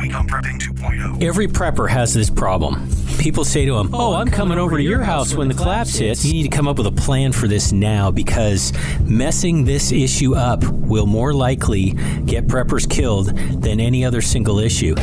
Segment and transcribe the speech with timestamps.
[0.00, 1.22] week on Prepping 2.0.
[1.22, 2.88] Every prepper has this problem.
[3.18, 6.24] People say to them, Oh, I'm coming over to your house when the collapse hits.
[6.24, 10.34] You need to come up with a plan for this now because messing this issue
[10.34, 11.90] up will more likely
[12.24, 14.94] get preppers killed than any other single issue.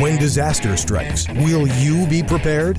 [0.00, 2.76] When disaster strikes, will you be prepared?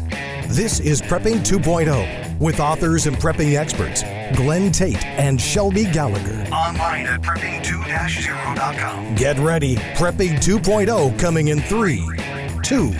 [0.47, 4.03] This is Prepping 2.0 with authors and prepping experts
[4.35, 6.47] Glenn Tate and Shelby Gallagher.
[6.51, 9.15] Online at prepping2-0.com.
[9.15, 9.75] Get ready.
[9.95, 11.97] Prepping 2.0 coming in 3,
[12.63, 12.91] 2,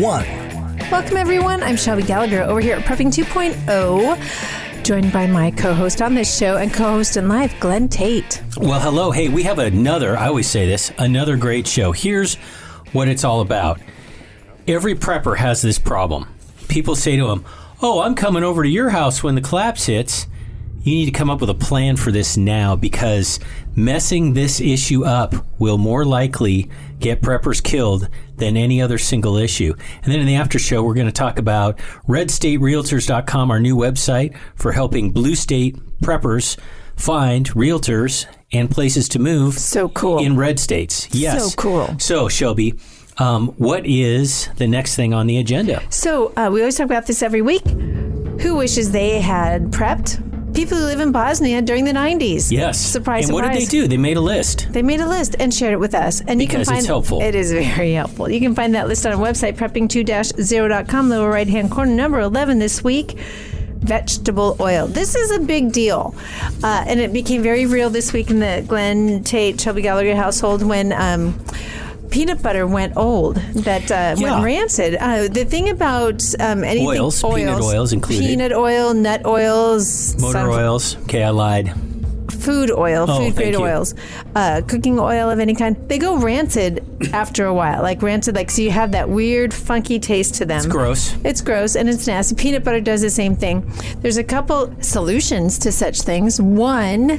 [0.00, 0.44] 1.
[0.90, 1.62] Welcome, everyone.
[1.62, 6.36] I'm Shelby Gallagher over here at Prepping 2.0, joined by my co host on this
[6.36, 8.42] show and co host in life, Glenn Tate.
[8.58, 9.10] Well, hello.
[9.10, 11.92] Hey, we have another, I always say this, another great show.
[11.92, 12.36] Here's
[12.92, 13.80] what it's all about.
[14.68, 16.28] Every prepper has this problem.
[16.68, 17.44] People say to them,
[17.86, 20.26] Oh, I'm coming over to your house when the collapse hits.
[20.84, 23.38] You need to come up with a plan for this now because
[23.76, 29.74] messing this issue up will more likely get preppers killed than any other single issue.
[30.02, 31.76] And then in the after show, we're going to talk about
[32.08, 36.58] redstaterealtors.com, our new website for helping blue state preppers
[36.96, 40.20] find realtors and places to move So cool.
[40.20, 41.06] in red states.
[41.12, 41.50] Yes.
[41.50, 41.98] So cool.
[41.98, 42.76] So, Shelby,
[43.18, 45.82] um, what is the next thing on the agenda?
[45.90, 47.66] So, uh, we always talk about this every week.
[48.40, 50.20] Who wishes they had prepped?
[50.54, 52.52] People who live in Bosnia during the 90s.
[52.52, 52.78] Yes.
[52.78, 53.88] Surprise, And what did they do?
[53.88, 54.68] They made a list.
[54.70, 56.20] They made a list and shared it with us.
[56.20, 57.20] And you Because can it's find helpful.
[57.22, 58.30] It is very helpful.
[58.30, 62.60] You can find that list on our website, prepping2-0.com, lower right hand corner, number 11
[62.60, 63.18] this week.
[63.78, 64.86] Vegetable oil.
[64.86, 66.14] This is a big deal.
[66.62, 70.62] Uh, and it became very real this week in the Glenn Tate Shelby Gallagher household
[70.62, 70.92] when.
[70.92, 71.38] Um,
[72.14, 74.34] Peanut butter went old, that uh, Yeah.
[74.34, 74.94] went rancid.
[75.00, 78.24] Uh, the thing about um, anything Oils, peanut oils included.
[78.24, 80.96] peanut oil, nut oils, Motor oils.
[81.04, 81.72] Okay, I lied.
[82.30, 83.94] food oil, Oh, food grade oils,
[84.36, 87.82] uh, cooking oil of any kind, they go rancid after a while.
[87.82, 90.58] Like rancid, like so you have that weird, funky taste to them.
[90.58, 91.16] It's gross.
[91.24, 92.36] It's gross and it's nasty.
[92.36, 93.68] Peanut butter does the same thing.
[94.02, 96.40] There's a couple solutions to such things.
[96.40, 97.10] One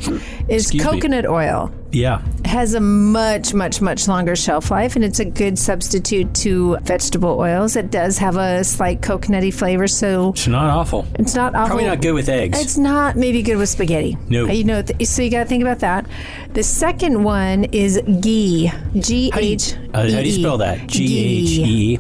[0.47, 0.79] is Excuse me.
[0.91, 1.71] coconut oil.
[1.95, 2.21] Yeah.
[2.43, 7.39] Has a much, much, much longer shelf life, and it's a good substitute to vegetable
[7.39, 7.75] oils.
[7.77, 11.07] It does have a slight coconutty flavor, so It's not awful.
[11.15, 11.67] it's not awful.
[11.67, 12.61] Probably not good with eggs.
[12.61, 14.17] It's not maybe good with spaghetti.
[14.29, 14.45] No.
[14.47, 16.05] Uh, You know, th- so you got to think about that.
[16.53, 18.71] The second one is ghee.
[18.99, 19.57] G you,
[19.93, 20.87] uh, how do you spell that?
[20.87, 21.99] G H E.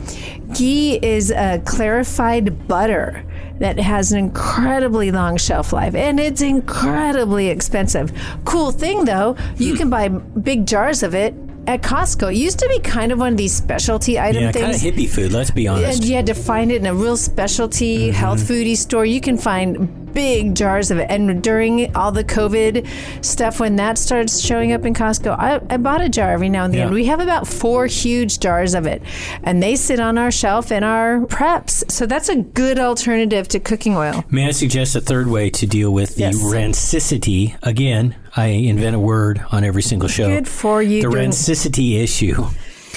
[0.53, 3.23] Ghee is a clarified butter
[3.59, 8.11] that has an incredibly long shelf life and it's incredibly expensive.
[8.45, 11.33] Cool thing though, you can buy big jars of it
[11.67, 12.31] at Costco.
[12.31, 14.83] It used to be kind of one of these specialty item Yeah, kind of things.
[14.95, 15.99] hippie food, let's be honest.
[16.01, 18.11] And you had to find it in a real specialty Mm-hmm.
[18.15, 19.05] health foodie store.
[19.05, 21.05] You can find big jars of it.
[21.11, 22.87] And during all the COVID
[23.23, 26.63] stuff, when that starts showing up in Costco, I, I bought a jar every now
[26.65, 26.87] and then.
[26.87, 26.93] Yeah.
[26.93, 29.03] We have about four huge jars of it,
[29.43, 31.89] and they sit on our shelf in our preps.
[31.91, 34.23] So that's a good alternative to cooking oil.
[34.31, 36.41] May I suggest a third way to deal with the Yes.
[36.41, 37.55] rancicity?
[37.61, 40.27] Again, I invent a word on every single show.
[40.27, 41.01] Good for you.
[41.01, 42.45] The rancicity issue.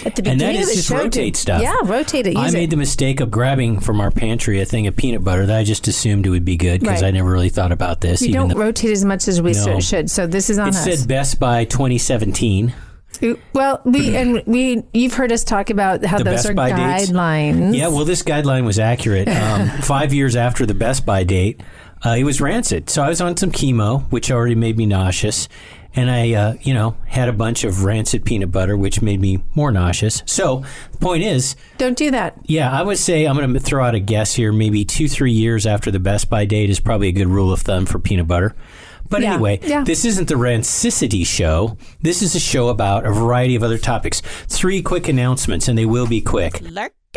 [0.07, 1.61] At the And beginning that is the just show, rotate stuff.
[1.63, 2.37] Yeah, rotate it.
[2.37, 2.53] I it.
[2.53, 5.65] made the mistake of grabbing from our pantry a thing of peanut butter that I
[5.65, 7.09] just assumed it would be good because Right.
[7.09, 8.21] I never really thought about this.
[8.21, 9.81] we even don't though rotate as much as we No.
[9.81, 10.11] should.
[10.11, 10.85] So this is on it us.
[10.85, 12.73] said Best By 2017.
[13.53, 16.71] Well, we and we you've heard us talk about how The those Best are Buy
[16.71, 17.11] dates?
[17.11, 17.77] guidelines.
[17.77, 19.29] Yeah, well, this guideline was accurate.
[19.29, 21.61] Um, five years after the Best By date,
[22.07, 22.89] uh, it was rancid.
[22.91, 25.49] So I was on some chemo, which already made me nauseous.
[25.99, 29.43] And I, uh, you know, had a bunch of rancid peanut butter, which made me
[29.57, 30.23] more nauseous.
[30.27, 32.39] So the point is, Don't do that.
[32.45, 34.53] yeah, I would say I'm going to throw out a guess here.
[34.53, 37.63] Maybe two, three years after the Best By date is probably a good rule of
[37.63, 38.55] thumb for peanut butter.
[39.11, 39.83] But Yeah, anyway, yeah.
[39.83, 41.77] this isn't the Rancicity show.
[42.01, 44.21] This is a show about a variety of other topics.
[44.47, 46.61] Three quick announcements, and they will be quick.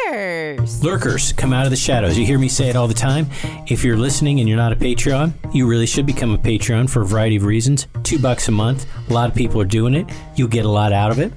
[0.06, 0.84] Lurkers.
[0.84, 2.17] Lurkers come out of the shadows.
[2.17, 3.28] You hear me say it all the time.
[3.67, 7.01] If you're listening and you're not a Patreon, you really should become a Patreon for
[7.01, 7.88] a variety of reasons.
[8.03, 8.85] Two bucks a month.
[9.09, 10.09] A lot of people are doing it.
[10.35, 11.31] You'll get a lot out of it.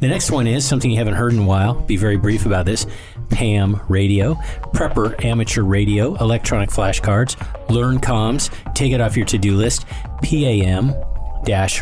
[0.00, 1.74] The next one is something you haven't heard in a while.
[1.74, 2.86] Be very brief about this.
[3.30, 4.34] PAM radio,
[4.74, 7.36] Prepper amateur radio, electronic flashcards,
[7.70, 9.86] Learn comms, take it off your to-do list.
[10.22, 10.94] PAM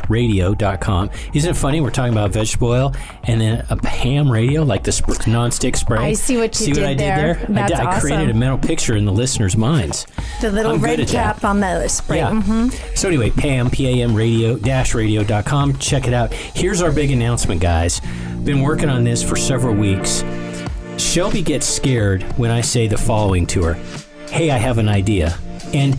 [0.09, 1.11] radio.com.
[1.35, 1.81] Isn't it funny?
[1.81, 2.95] We're talking about vegetable oil
[3.25, 5.99] and then a ham radio, like the sp- non-stick spray.
[5.99, 7.35] I see what you see did what I there.
[7.35, 7.51] did there?
[7.51, 10.07] I, That's did, I created a mental picture in the listeners' minds.
[10.41, 12.19] The little I'm red cap on the spray.
[12.19, 12.31] Yeah.
[12.31, 12.97] Mhm.
[12.97, 15.79] So anyway, Pam, P-A-M radio dash radio.com.
[15.79, 16.33] Check it out.
[16.33, 18.01] Here's our big announcement, guys.
[18.45, 20.25] Been working on this for several weeks.
[20.97, 23.75] Shelby gets scared when I say the following to her.
[24.31, 25.37] Hey, I have an idea.
[25.75, 25.95] And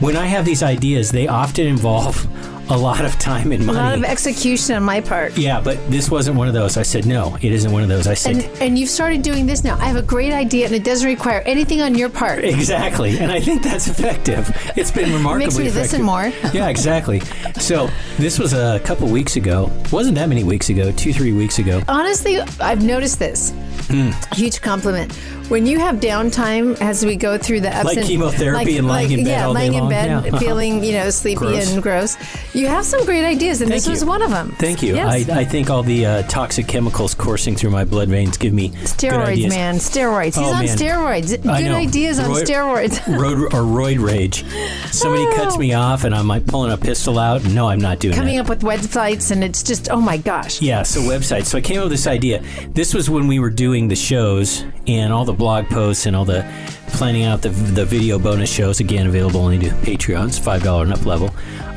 [0.00, 2.26] when I have these ideas, they often involve
[2.72, 3.78] a lot of time and money.
[3.78, 5.36] A lot of execution on my part.
[5.36, 6.76] yeah, but this wasn't one of those.
[6.76, 8.06] I said, no, it isn't one of those.
[8.06, 9.76] I said, And, and you've started doing this now.
[9.78, 12.44] I have a great idea, and it doesn't require anything on your part.
[12.44, 14.48] Exactly, and I think that's effective.
[14.76, 15.82] It's been remarkably Makes me effective.
[15.82, 16.32] listen more.
[16.52, 17.20] yeah, exactly.
[17.60, 17.88] So
[18.18, 19.70] this was a couple weeks ago.
[19.92, 20.90] wasn't that many weeks ago.
[20.92, 21.82] Two, three weeks ago.
[21.88, 23.52] Honestly, I've noticed this.
[23.88, 24.10] Hmm.
[24.34, 25.12] Huge compliment.
[25.52, 29.10] When you have downtime as we go through the ups Like and chemotherapy and lying
[29.10, 30.38] in bed yeah, all day laying in bed, Yeah.
[30.38, 31.70] feeling you know sleepy Gross.
[31.74, 32.16] and gross.
[32.54, 34.52] You have some great ideas, and this Thank was one of them.
[34.52, 34.94] Thank you.
[34.94, 35.28] Yes.
[35.28, 38.68] I, I think all the uh, toxic chemicals coursing through my blood veins give me
[38.68, 40.24] good steroids, man, steroids.
[40.24, 40.74] He's Oh, on man.
[40.78, 41.42] steroids.
[41.42, 43.06] Good ideas on Roy- steroids.
[43.20, 44.46] Road or roid rage.
[44.90, 45.32] Somebody Oh.
[45.36, 47.44] cuts me off, and I'm like pulling a pistol out.
[47.44, 48.18] No, I'm not doing that.
[48.18, 48.44] Coming that.
[48.44, 50.62] up with websites, and it's just oh my gosh.
[50.62, 51.44] Yeah, so websites.
[51.44, 52.42] So I came up with this idea.
[52.68, 56.24] This was when we were doing the shows and all the blog posts and all
[56.24, 56.44] the
[56.88, 61.06] planning out the, the video bonus shows, again, available only to Patreons, $5 and up
[61.06, 61.30] level,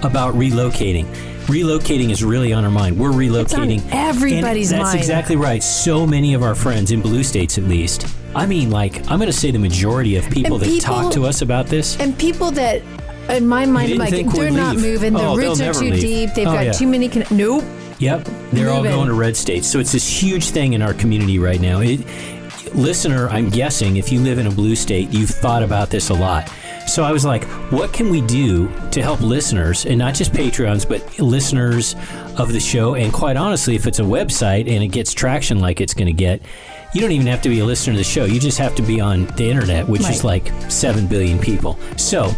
[0.04, 1.06] about relocating.
[1.46, 2.98] Relocating is really on our mind.
[3.00, 3.82] We're relocating.
[3.86, 5.00] on everybody's and that's mind.
[5.00, 5.62] exactly right.
[5.64, 9.28] So many of our friends, in blue states at least, I mean, like, I'm going
[9.28, 11.98] to say the majority of people And that people- talk to us about this.
[12.00, 12.82] And people that,
[13.30, 14.86] in my mind, didn't like they're not leave.
[14.86, 15.14] moving.
[15.14, 16.02] The Oh, roots are too leave.
[16.02, 16.34] deep.
[16.34, 16.72] They've Oh, got yeah.
[16.74, 17.08] too many.
[17.10, 17.64] Con- nope.
[17.98, 19.68] Yep, they're all going to red states.
[19.70, 21.80] So it's this huge thing in our community right now.
[21.80, 22.02] It,
[22.76, 26.14] listener, I'm guessing if you live in a blue state, you've thought about this a
[26.14, 26.52] lot.
[26.88, 30.88] So I was like, what can we do to help listeners, and not just Patreons,
[30.88, 31.96] but listeners
[32.38, 32.96] of the show?
[32.96, 36.14] And quite honestly, if it's a website and it gets traction like it's going to
[36.14, 36.42] get,
[36.94, 38.26] you don't even have to be a listener to the show.
[38.26, 41.78] You just have to be on the internet, which is like 7 billion people.
[41.98, 42.34] So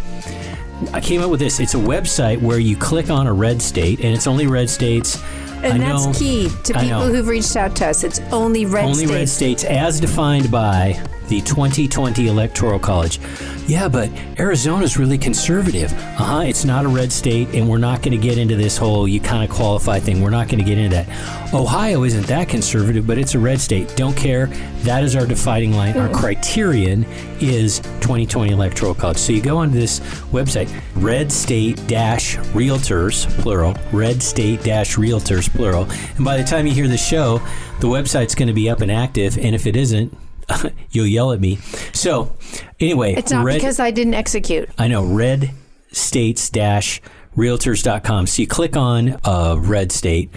[0.92, 1.60] I came up with this.
[1.60, 5.20] It's a website where you click on a red state, and it's only red states.
[5.62, 8.04] And I that's know- key to people who've reached out to us.
[8.04, 9.12] It's only red only states.
[9.12, 13.20] red states as defined by the 2020 Electoral College.
[13.66, 15.92] Yeah, but Arizona's really conservative.
[15.92, 16.38] Uh huh.
[16.40, 19.20] It's not a red state, and we're not going to get into this whole you
[19.20, 20.20] kind of qualify thing.
[20.22, 21.54] We're not going to get into that.
[21.54, 23.94] Ohio isn't that conservative, but it's a red state.
[23.96, 24.46] Don't care.
[24.82, 25.96] That is our dividing line.
[25.96, 27.04] Our criterion
[27.40, 29.18] is 2020 Electoral College.
[29.18, 35.50] So you go onto this website, red state dash realtors, plural, red state dash realtors,
[35.50, 35.84] plural.
[36.16, 37.38] And by the time you hear the show,
[37.80, 39.38] the website's going to be up and active.
[39.38, 40.16] And if it isn't,
[40.90, 41.56] you'll yell at me.
[41.92, 42.36] So,
[42.80, 44.68] anyway, It's not red, because I didn't execute.
[44.78, 45.50] I know red
[45.92, 47.00] states dash
[47.36, 48.26] realtors.com.
[48.26, 50.30] So you click on uh, red state,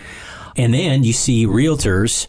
[0.56, 2.28] and then you see realtors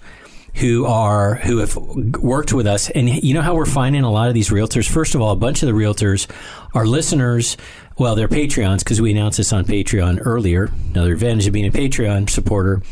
[0.54, 2.90] who are who have worked with us.
[2.90, 4.88] And you know how we're finding a lot of these realtors.
[4.88, 6.30] First of all, a bunch of the realtors
[6.74, 7.56] are listeners.
[7.98, 10.70] Well, they're Patreons because we announced this on Patreon earlier.
[10.92, 12.82] Another advantage of being a Patreon supporter.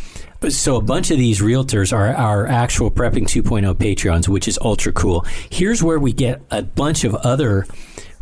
[0.49, 4.91] So a bunch of these realtors are our actual Prepping 2.0 Patreons, which is ultra
[4.93, 5.25] cool.
[5.51, 7.67] Here's where we get a bunch of other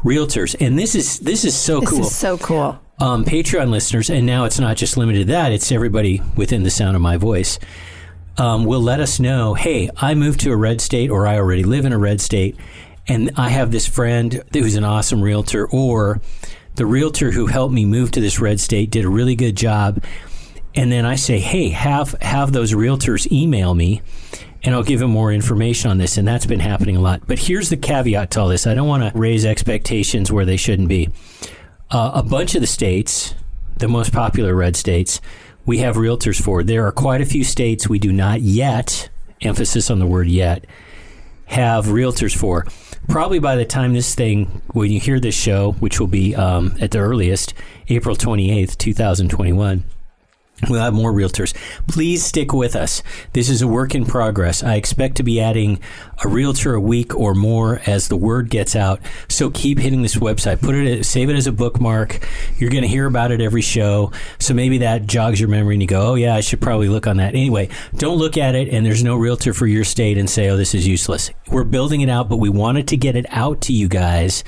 [0.02, 2.00] realtors, and this is this is so This cool.
[2.00, 2.80] is so cool.
[3.00, 6.70] um, Patreon listeners, and now it's not just limited to that; it's everybody within the
[6.70, 7.58] sound of my voice.
[8.36, 11.64] Um, will let us know, hey, I moved to a red state, or I already
[11.64, 12.56] live in a red state,
[13.08, 16.20] and I have this friend who's an awesome realtor, or
[16.76, 20.04] the realtor who helped me move to this red state did a really good job.
[20.78, 24.00] And then I say, hey, have have those realtors email me,
[24.62, 26.16] and I'll give them more information on this.
[26.16, 27.26] And that's been happening a lot.
[27.26, 30.56] But here's the caveat to all this: I don't want to raise expectations where they
[30.56, 31.08] shouldn't be.
[31.90, 33.34] Uh, a bunch of the states,
[33.78, 35.20] the most popular red states,
[35.66, 36.62] we have realtors for.
[36.62, 39.08] There are quite a few states we do not yet,
[39.40, 40.64] emphasis on the word yet,
[41.46, 42.68] have realtors for.
[43.08, 46.76] Probably by the time this thing, when you hear this show, which will be um,
[46.80, 47.52] at the earliest,
[47.88, 49.82] April 28th, 2021.
[50.68, 51.54] We'll have more realtors.
[51.86, 53.02] Please stick with us.
[53.32, 54.64] This is a work in progress.
[54.64, 55.80] I expect to be adding
[56.24, 59.00] a realtor a week or more as the word gets out.
[59.28, 60.60] So keep hitting this website.
[60.60, 62.26] Put it, save it as a bookmark.
[62.56, 64.10] You're going to hear about it every show.
[64.40, 67.06] So maybe that jogs your memory and you go, oh yeah, I should probably look
[67.06, 67.34] on that.
[67.34, 70.56] Anyway, don't look at it and there's no realtor for your state and say, oh,
[70.56, 71.30] this is useless.
[71.46, 74.42] We're building it out, but we wanted to get it out to you guys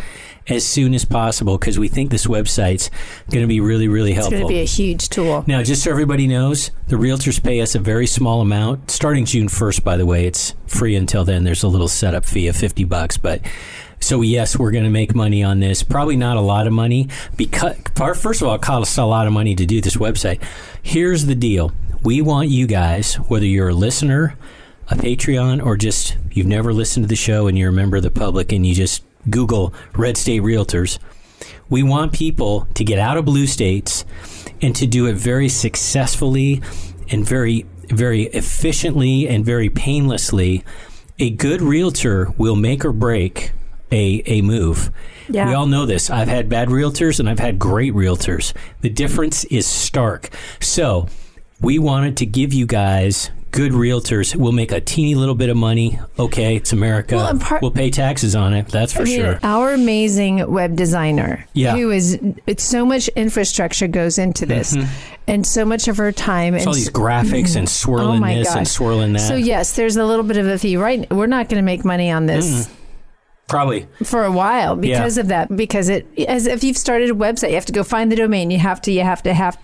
[0.51, 2.91] as soon as possible because we think this website's
[3.31, 4.35] going to be really, really helpful.
[4.35, 5.45] It's going to be a huge tool.
[5.47, 8.91] Now, just so everybody knows, the realtors pay us a very small amount.
[8.91, 11.45] Starting June 1st, by the way, it's free until then.
[11.45, 13.41] There's a little setup fee of 50 bucks, but
[14.01, 15.83] so yes, we're going to make money on this.
[15.83, 17.77] Probably not a lot of money because
[18.17, 20.43] first of all, it costs a lot of money to do this website.
[20.83, 21.73] Here's the deal.
[22.03, 24.37] We want you guys, whether you're a listener,
[24.89, 28.03] a Patreon, or just you've never listened to the show and you're a member of
[28.03, 30.99] the public and you just Google Red State Realtors.
[31.69, 34.05] We want people to get out of blue states
[34.61, 36.63] and to do it very successfully
[37.11, 40.65] and very, very efficiently and very painlessly.
[41.19, 43.53] A good realtor will make or break
[43.93, 44.91] a, a move.
[45.29, 45.49] Yeah.
[45.49, 46.11] We all know this.
[46.11, 48.53] I've had bad realtors and I've had great realtors.
[48.81, 50.31] The difference is stark.
[50.61, 51.09] So
[51.61, 54.35] we wanted to give you guys good realtors.
[54.35, 55.99] We'll make a teeny little bit of money.
[56.19, 57.17] Okay, it's America.
[57.17, 58.69] Well, and part- we'll pay taxes on it.
[58.69, 59.39] That's for I mean, sure.
[59.43, 61.77] Our amazing web designer, Yeah.
[61.77, 64.89] who is it's so much infrastructure goes into this, mm-hmm.
[65.27, 68.35] and so much of her time It's and all these graphics and oh swirling my
[68.35, 69.21] this and swirling that.
[69.21, 70.77] So yes, there's a little bit of a fee.
[70.77, 72.69] Right, we're not going to make money on this.
[73.51, 73.87] Probably.
[74.05, 75.21] for a while because Yeah.
[75.23, 78.11] of that because it as if you've started a website you have to go find
[78.11, 79.59] the domain you have to you have to have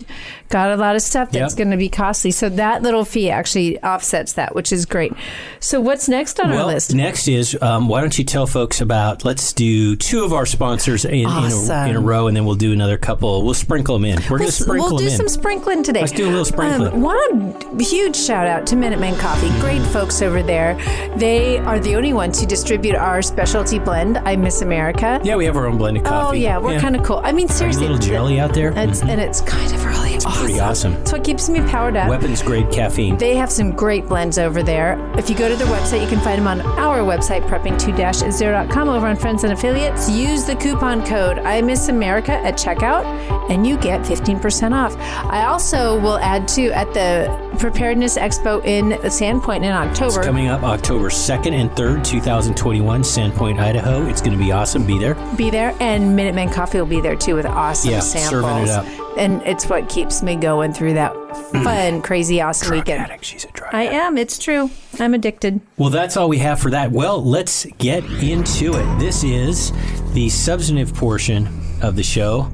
[0.49, 1.59] got a lot of stuff that's Yep.
[1.59, 5.12] going to be costly so that little fee actually offsets that which is great
[5.61, 9.25] so what's next on our list next is um, why don't you tell folks about?
[9.25, 12.55] Let's do two of our sponsors in, in, a, in a row, and then we'll
[12.57, 13.43] do another couple.
[13.45, 14.19] We'll sprinkle them in.
[14.31, 16.00] We're going to sprinkle we'll do some sprinkling today.
[16.00, 16.93] Let's do a little sprinkling.
[16.95, 19.49] Um, one huge shout out to Minuteman Coffee.
[19.61, 20.75] Great folks over there.
[21.16, 25.21] They are the only ones who distribute our specialty blend, I Miss America.
[25.25, 26.26] yeah, we have our own blended oh, coffee.
[26.26, 27.21] Oh yeah, we're kind of cool.
[27.23, 28.71] I mean, Got a seriously, little jelly out there.
[28.76, 29.11] It's, mm-hmm.
[29.11, 30.33] and it's kind of really awesome.
[30.33, 30.92] pretty awesome.
[30.95, 32.09] It's what keeps me powered up.
[32.09, 33.16] Weapons grade caffeine.
[33.16, 34.99] They have some great blends over there.
[35.16, 39.06] If you go to their website, you can find them on our website, prepping2-0.com, over
[39.06, 40.11] on Friends and Affiliates.
[40.11, 43.04] Use the coupon code I Miss America at checkout,
[43.50, 44.97] and you get 15% off.
[44.99, 50.23] I also will add to at the Preparedness Expo in Sandpoint in October.
[50.23, 54.06] Coming up October 2nd and 3rd, 2021, Sandpoint, Idaho.
[54.06, 54.87] It's going to be awesome.
[54.87, 55.14] Be there.
[55.37, 58.30] be there, and Minuteman Coffee will be there too with awesome Yeah, samples.
[58.30, 58.87] serving it up.
[59.18, 61.12] And it's what keeps me going through that
[61.64, 63.02] fun, crazy, awesome Drug weekend.
[63.02, 63.25] addict.
[63.25, 64.16] She's a drug I am.
[64.18, 64.70] It's true.
[65.00, 65.61] I'm addicted.
[65.78, 66.92] Well, that's all we have for that.
[66.92, 68.99] Well, let's get into it.
[68.99, 69.73] This is
[70.12, 71.49] the substantive portion
[71.82, 72.49] of the show.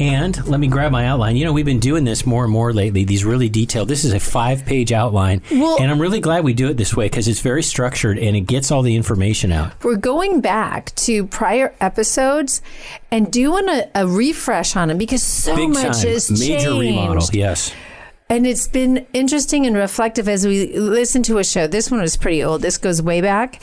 [0.00, 1.36] And let me grab my outline.
[1.36, 3.86] You know, we've been doing this more and more lately, these really detailed.
[3.88, 5.42] This is a five page outline.
[5.50, 8.34] Well- and I'm really glad we do it this way because it's very structured and
[8.34, 9.72] it gets all the information out.
[9.84, 12.62] We're going back to prior episodes
[13.10, 16.08] and doing a, a refresh on them because so Big much time.
[16.08, 16.66] has Major changed.
[16.98, 17.28] remodel.
[17.32, 17.72] Yes.
[18.30, 21.66] And it's been interesting and reflective as we listen to a show.
[21.66, 22.62] This one was pretty old.
[22.62, 23.62] This goes way back.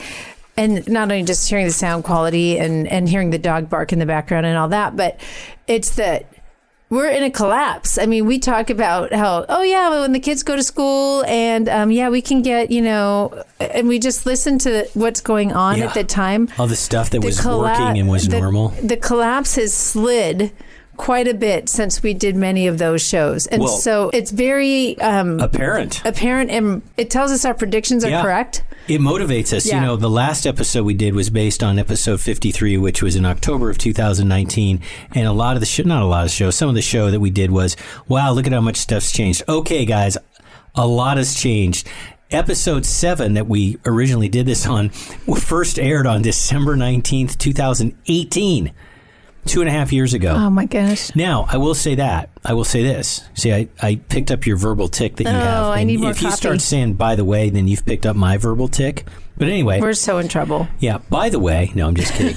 [0.58, 4.00] And not only just hearing the sound quality and, and hearing the dog bark in
[4.00, 5.20] the background and all that, but
[5.68, 6.26] it's that
[6.90, 7.96] we're in a collapse.
[7.98, 11.68] I mean, we talk about how, oh, yeah, when the kids go to school and,
[11.68, 15.78] um, yeah, we can get, you know, and we just listen to what's going on
[15.78, 15.84] Yeah.
[15.86, 18.68] at the time All the stuff that was colla- working and was the- normal.
[18.82, 20.50] The collapse has slid
[20.98, 25.00] quite a bit since we did many of those shows, and Well- so it's very
[25.00, 26.02] um, Apparent.
[26.04, 28.20] apparent, and it tells us our predictions are Yeah.
[28.22, 28.62] correct.
[28.88, 29.66] It motivates us.
[29.66, 33.24] You know, the last episode we did was based on episode 53, which was in
[33.26, 34.80] October of 2019.
[35.14, 36.80] And a lot of the show, not a lot of the show, some of the
[36.82, 37.76] show that we did was,
[38.08, 39.42] wow, look at how much stuff's changed.
[39.46, 40.16] Okay, guys,
[40.74, 41.86] a lot has changed.
[42.30, 44.88] Episode 7 that we originally did this on
[45.38, 48.72] first aired on December 19th, 2018.
[49.48, 50.34] Two and a half years ago.
[50.36, 51.14] Oh my gosh!
[51.16, 52.30] Now, I will say that.
[52.44, 53.22] I will say this.
[53.34, 55.64] See, I, I picked up your verbal tick that you Oh, have.
[55.68, 58.36] I need more if you start saying, by the way, then you've picked up my
[58.36, 59.06] verbal tick.
[59.38, 60.68] But anyway, We're so in trouble.
[60.80, 62.36] yeah, by the way, no, I'm just kidding.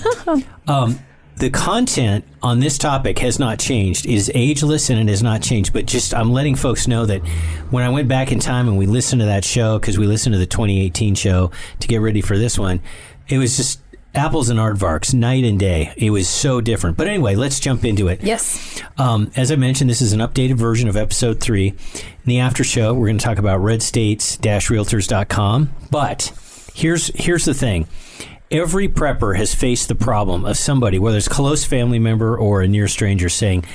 [0.68, 1.00] um,
[1.38, 4.06] the content on this topic has not changed.
[4.06, 5.74] It is ageless and it has not changed.
[5.74, 7.26] But just, I'm letting folks know that
[7.72, 10.34] when I went back in time and we listened to that show, because we listened
[10.34, 11.50] to the 2018 show
[11.80, 12.80] to get ready for this one,
[13.28, 13.80] it was just
[14.14, 15.94] apples and aardvarks, night and day.
[15.98, 16.98] It was so different.
[16.98, 18.24] But anyway, let's jump into it.
[18.24, 18.82] Yes.
[18.98, 21.70] Um, as I mentioned, this is an updated version of episode three.
[21.70, 25.70] In the after show, we're going to talk about redstates-realtors.com.
[25.90, 26.32] But
[26.74, 27.88] here's here's the thing:
[28.50, 32.62] every prepper has faced the problem of somebody, whether it's a close family member or
[32.62, 33.66] a near stranger, saying,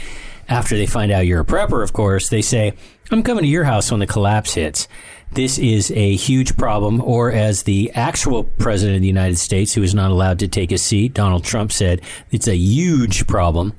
[0.49, 2.75] after they find out you're a prepper, of course, they say,
[3.11, 4.87] "I'm coming to your house when the collapse hits."
[5.33, 9.83] This is a huge problem, or as the actual president of the United States, who
[9.83, 13.75] is not allowed to take a seat, Donald Trump said, it's a huge problem.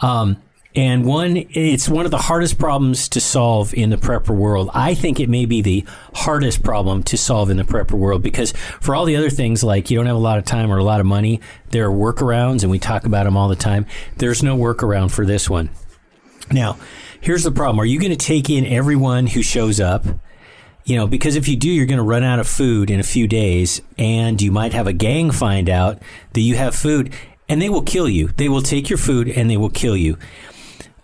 [0.00, 0.36] Um,
[0.76, 4.70] and one, it's one of the hardest problems to solve in the prepper world.
[4.74, 8.52] I think it may be the hardest problem to solve in the prepper world because
[8.80, 10.84] for all the other things like you don't have a lot of time or a
[10.84, 11.40] lot of money,
[11.70, 13.86] there are workarounds and we talk about them all the time.
[14.16, 15.70] There's no workaround for this one.
[16.50, 16.76] Now,
[17.20, 17.78] here's the problem.
[17.78, 20.04] Are you going to take in everyone who shows up?
[20.84, 23.04] You know, because if you do, you're going to run out of food in a
[23.04, 26.02] few days and you might have a gang find out
[26.34, 27.14] that you have food
[27.48, 28.28] and they will kill you.
[28.36, 30.18] They will take your food and they will kill you.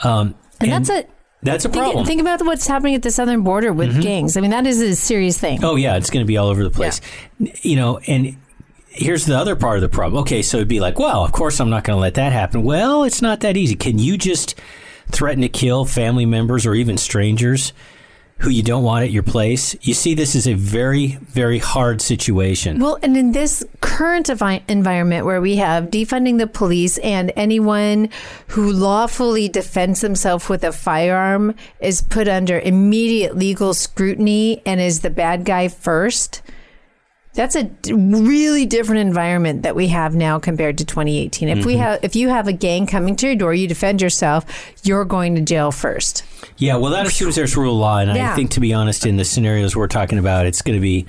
[0.00, 1.06] Um, And, that's a
[1.42, 2.04] that's a think, problem.
[2.04, 4.36] think about what's happening at the southern border with gangs.
[4.36, 5.64] I mean, that is a serious thing.
[5.64, 7.00] Oh yeah, it's going to be all over the place.
[7.38, 8.36] You know, and
[8.88, 10.20] here's the other part of the problem.
[10.22, 12.62] Okay, so it'd be like, well, of course I'm not going to let that happen.
[12.62, 13.76] Well, it's not that easy.
[13.76, 14.54] Can you just
[15.10, 17.72] threaten to kill family members or even strangers
[18.40, 22.00] who you don't want at your place, you see this is a very, very hard
[22.00, 22.80] situation.
[22.80, 28.08] Well, and in this current envi- environment where we have defunding the police and anyone
[28.48, 35.00] who lawfully defends himself with a firearm is put under immediate legal scrutiny and is
[35.00, 36.40] the bad guy first.
[37.32, 41.48] That's a d- really different environment that we have now compared to 2018.
[41.48, 41.82] If we mm-hmm.
[41.82, 44.44] have, if you have a gang coming to your door, you defend yourself,
[44.82, 46.24] you're going to jail first.
[46.56, 48.32] Yeah, well, that assumes there's rule of law, and Yeah.
[48.32, 51.06] I think, to be honest, in the scenarios we're talking about, it's going to be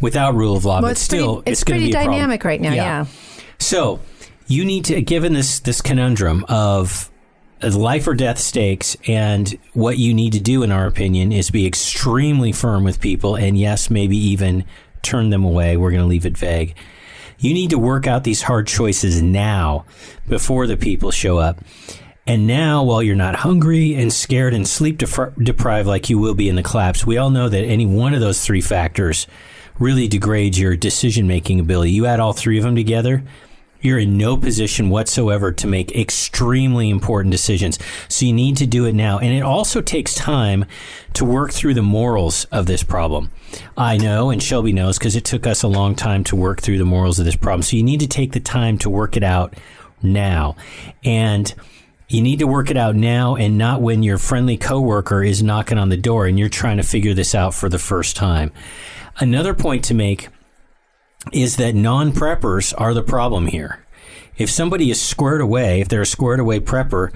[0.00, 2.60] without rule of law, Well, but it's still, pretty, it's going to pretty dynamic right
[2.60, 2.74] now.
[2.74, 3.06] Yeah.
[3.58, 4.00] So
[4.46, 7.10] you need to, given this this conundrum of
[7.62, 11.66] life or death stakes, and what you need to do, in our opinion, is be
[11.66, 14.64] extremely firm with people, and yes, maybe even
[15.02, 15.76] turn them away.
[15.76, 16.74] We're going to leave it vague.
[17.38, 19.84] You need to work out these hard choices now
[20.28, 21.58] before the people show up.
[22.24, 26.34] And now, while you're not hungry and scared and sleep depri- deprived like you will
[26.34, 29.26] be in the collapse, we all know that any one of those three factors
[29.78, 31.90] really degrades your decision making ability.
[31.90, 33.24] You add all three of them together,
[33.82, 37.78] you're in no position whatsoever to make extremely important decisions.
[38.08, 39.18] So you need to do it now.
[39.18, 40.64] And it also takes time
[41.14, 43.30] to work through the morals of this problem.
[43.76, 46.78] I know, and Shelby knows, because it took us a long time to work through
[46.78, 47.62] the morals of this problem.
[47.62, 49.54] So you need to take the time to work it out
[50.02, 50.56] now.
[51.04, 51.52] And
[52.08, 55.78] you need to work it out now and not when your friendly coworker is knocking
[55.78, 58.52] on the door and you're trying to figure this out for the first time.
[59.18, 60.28] Another point to make
[61.32, 63.84] is that non preppers are the problem here.
[64.36, 67.12] If somebody is squared away, if they're a squared away prepper,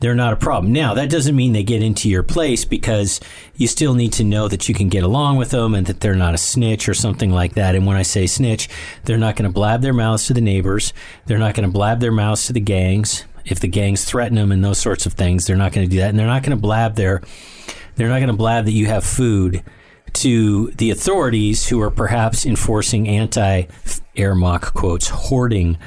[0.00, 0.72] they're not a problem.
[0.72, 3.20] Now, that doesn't mean they get into your place because
[3.54, 6.14] you still need to know that you can get along with them and that they're
[6.14, 7.74] not a snitch or something like that.
[7.74, 8.68] And when I say snitch,
[9.04, 10.94] they're not going to blab their mouths to the neighbors.
[11.26, 13.24] They're not going to blab their mouths to the gangs.
[13.44, 16.00] If the gangs threaten them and those sorts of things, they're not going to do
[16.00, 16.10] that.
[16.10, 17.22] And they're not going to blab their,
[17.96, 19.62] they're not going to blab that you have food
[20.14, 23.64] to the authorities who are perhaps enforcing anti
[24.16, 25.78] air mock quotes hoarding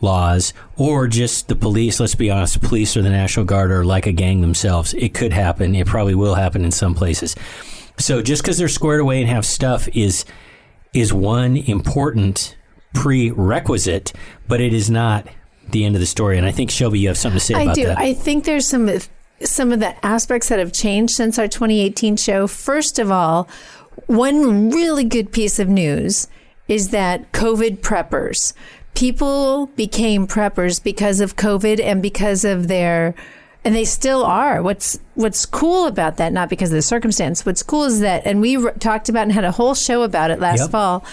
[0.00, 2.00] laws or just the police.
[2.00, 4.94] Let's be honest the police or the national guard are like a gang themselves.
[4.94, 5.74] It could happen.
[5.74, 7.34] It probably will happen in some places.
[7.98, 10.24] So just because they're squared away and have stuff is
[10.94, 12.56] is one important
[12.94, 14.12] prerequisite
[14.46, 15.26] but it is not
[15.70, 16.38] the end of the story.
[16.38, 17.86] And i think shelby you have something to say I about do.
[17.86, 17.98] that.
[17.98, 18.88] I think there's some
[19.42, 22.46] some of the aspects that have changed since our 2018 show.
[22.46, 23.48] First of all,
[24.06, 26.28] one really good piece of news
[26.66, 28.52] is that COVID preppers,
[28.94, 33.14] people became preppers because of COVID and because of their
[33.64, 34.62] and they still are.
[34.62, 37.44] What's what's cool about that, not because of the circumstance.
[37.44, 40.30] What's cool is that, and we r- talked about and had a whole show about
[40.30, 40.70] it last Yep.
[40.70, 41.04] fall.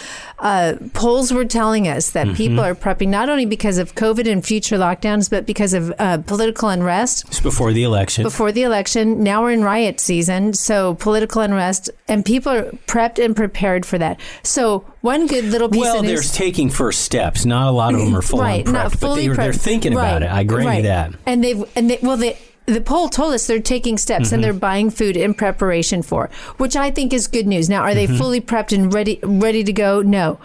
[0.45, 2.35] Uh, polls were telling us that Mm-hmm.
[2.35, 6.19] people are prepping not only because of COVID and future lockdowns, but because of uh,
[6.19, 9.23] political unrest it's before the election before the election.
[9.23, 13.97] Now we're in riot season, so political unrest, and people are prepped and prepared for
[13.97, 14.19] that.
[14.43, 17.45] So one good little piece well, of they're taking first steps.
[17.45, 19.51] Not a lot of them are full right, on not prepped, but fully they, they're
[19.51, 19.61] prepped.
[19.61, 20.29] thinking about it.
[20.29, 20.77] I grant right.
[20.77, 21.13] you that.
[21.25, 24.35] And they've and they well they the poll told us they're taking steps Mm-hmm.
[24.35, 27.69] and they're buying food in preparation for, which I think is good news.
[27.69, 28.11] Now, are Mm-hmm.
[28.13, 30.01] they fully prepped and ready ready to go?
[30.01, 30.39] No.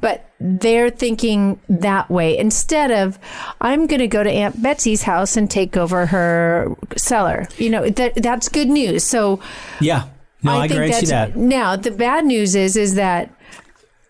[0.00, 3.18] But they're thinking that way instead of
[3.60, 7.46] I'm going to go to Aunt Betsy's house and take over her cellar.
[7.56, 9.04] You know that that's good news.
[9.04, 9.40] So
[9.80, 10.08] Yeah.
[10.42, 11.36] No, I, grant you that.
[11.36, 13.30] now the bad news is is that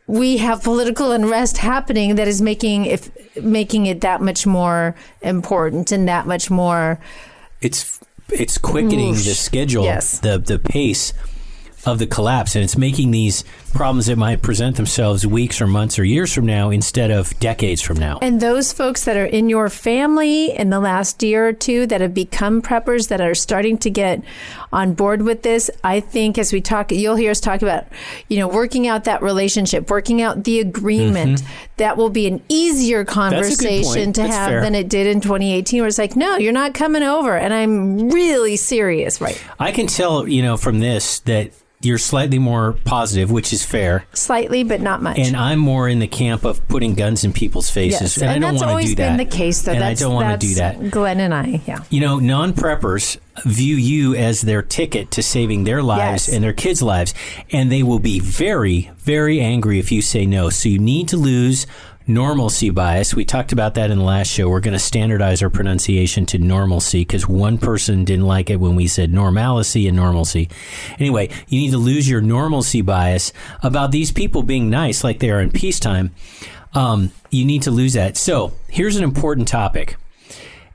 [0.07, 5.93] we have political unrest happening that is making if making it that much more important
[5.93, 6.99] and that much more
[7.63, 10.19] It's it's quickening the schedule, Yes.
[10.21, 11.13] the the pace
[11.85, 15.99] of the collapse, and it's making these problems that might present themselves weeks or months
[15.99, 18.19] or years from now instead of decades from now.
[18.23, 22.01] and those folks that are in your family in the last year or two that
[22.01, 24.23] have become preppers that are starting to get
[24.73, 27.85] on board with this i think as we talk you'll hear us talk about
[28.29, 31.43] you know working out that relationship working out the agreement
[31.77, 33.13] that will be an easier Mm-hmm.
[33.13, 34.61] conversation to That's have fair.
[34.61, 38.11] than it did in 2018 where it's like no you're not coming over and i'm
[38.11, 41.53] really serious right I can tell, you know, from this that
[41.85, 44.05] you're slightly more positive, which is fair.
[44.15, 47.69] slightly but not much And I'm more in the camp of putting guns in people's
[47.71, 49.17] faces, yes and, I don't that's want to always do that.
[49.17, 50.91] been the case though and that's, I don't want to do that.
[50.91, 55.65] glenn and i yeah You know, non preppers view you as their ticket to saving
[55.65, 56.35] their lives Yes.
[56.35, 57.15] and their kids' lives.
[57.51, 60.51] And they will be very, very angry if you say no.
[60.51, 61.67] So you need to lose
[62.07, 63.15] normalcy bias.
[63.15, 64.49] We talked about that in the last show.
[64.49, 68.75] We're going to standardize our pronunciation to normalcy because one person didn't like it when
[68.75, 70.49] we said normalcy and normalcy.
[70.99, 75.31] Anyway, you need to lose your normalcy bias about these people being nice like they
[75.31, 76.11] are in peacetime.
[76.75, 78.17] Um, you need to lose that.
[78.17, 79.97] So here's an important topic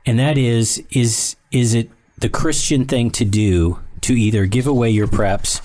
[0.08, 4.90] and that is is is it the Christian thing to do to either give away
[4.90, 5.62] your preps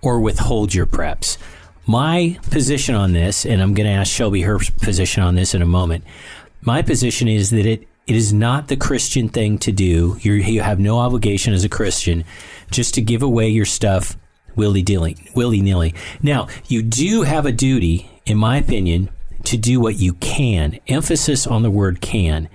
[0.00, 1.36] or withhold your preps.
[1.86, 5.62] My position on this, and I'm going to ask Shelby her position on this in
[5.62, 6.04] a moment.
[6.60, 10.16] My position is that it, it is not the Christian thing to do.
[10.20, 12.24] You're, you have no obligation as a Christian
[12.70, 14.16] just to give away your stuff
[14.54, 15.16] willy nilly.
[15.34, 15.94] Willy nilly.
[16.22, 19.10] Now, you do have a duty, in my opinion,
[19.44, 20.78] to do what you can.
[20.86, 22.48] Emphasis on the word can.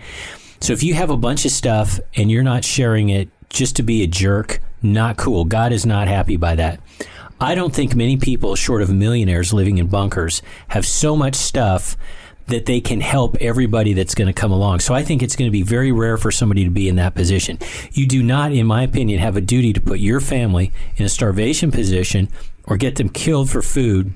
[0.61, 3.83] So if you have a bunch of stuff and you're not sharing it just to
[3.83, 5.45] be a jerk, not cool.
[5.45, 6.79] God is not happy by that.
[7.39, 11.95] I don't think many people, short of millionaires living in bunkers, have so much stuff
[12.47, 14.79] that they can help everybody that's going to come along.
[14.79, 17.13] So I think it's going to be very rare for somebody to be in that
[17.13, 17.59] position.
[17.91, 21.09] You do not, in my opinion, have a duty to put your family in a
[21.09, 22.29] starvation position
[22.63, 24.13] or get them killed for food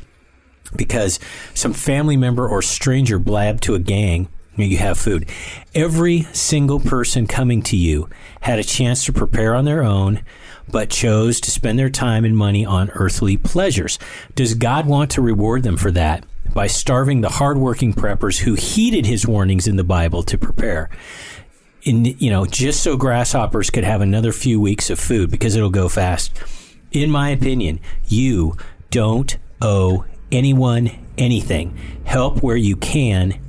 [0.76, 1.20] because
[1.54, 4.30] some family member or stranger blabbed to a gang
[4.70, 5.28] you have food.
[5.74, 8.10] Every single person coming to you
[8.42, 10.24] had a chance to prepare on their own,
[10.70, 14.00] but chose to spend their time and money on earthly pleasures.
[14.36, 19.06] Does God want to reward them for that by starving the hardworking preppers who heeded
[19.06, 20.90] his warnings in the Bible to prepare?
[21.84, 25.70] In, you know, just so grasshoppers could have another few weeks of food because it'll
[25.70, 26.32] go fast.
[26.92, 28.56] In my opinion, you
[28.92, 31.78] don't owe anyone anything.
[32.04, 33.40] Help where you can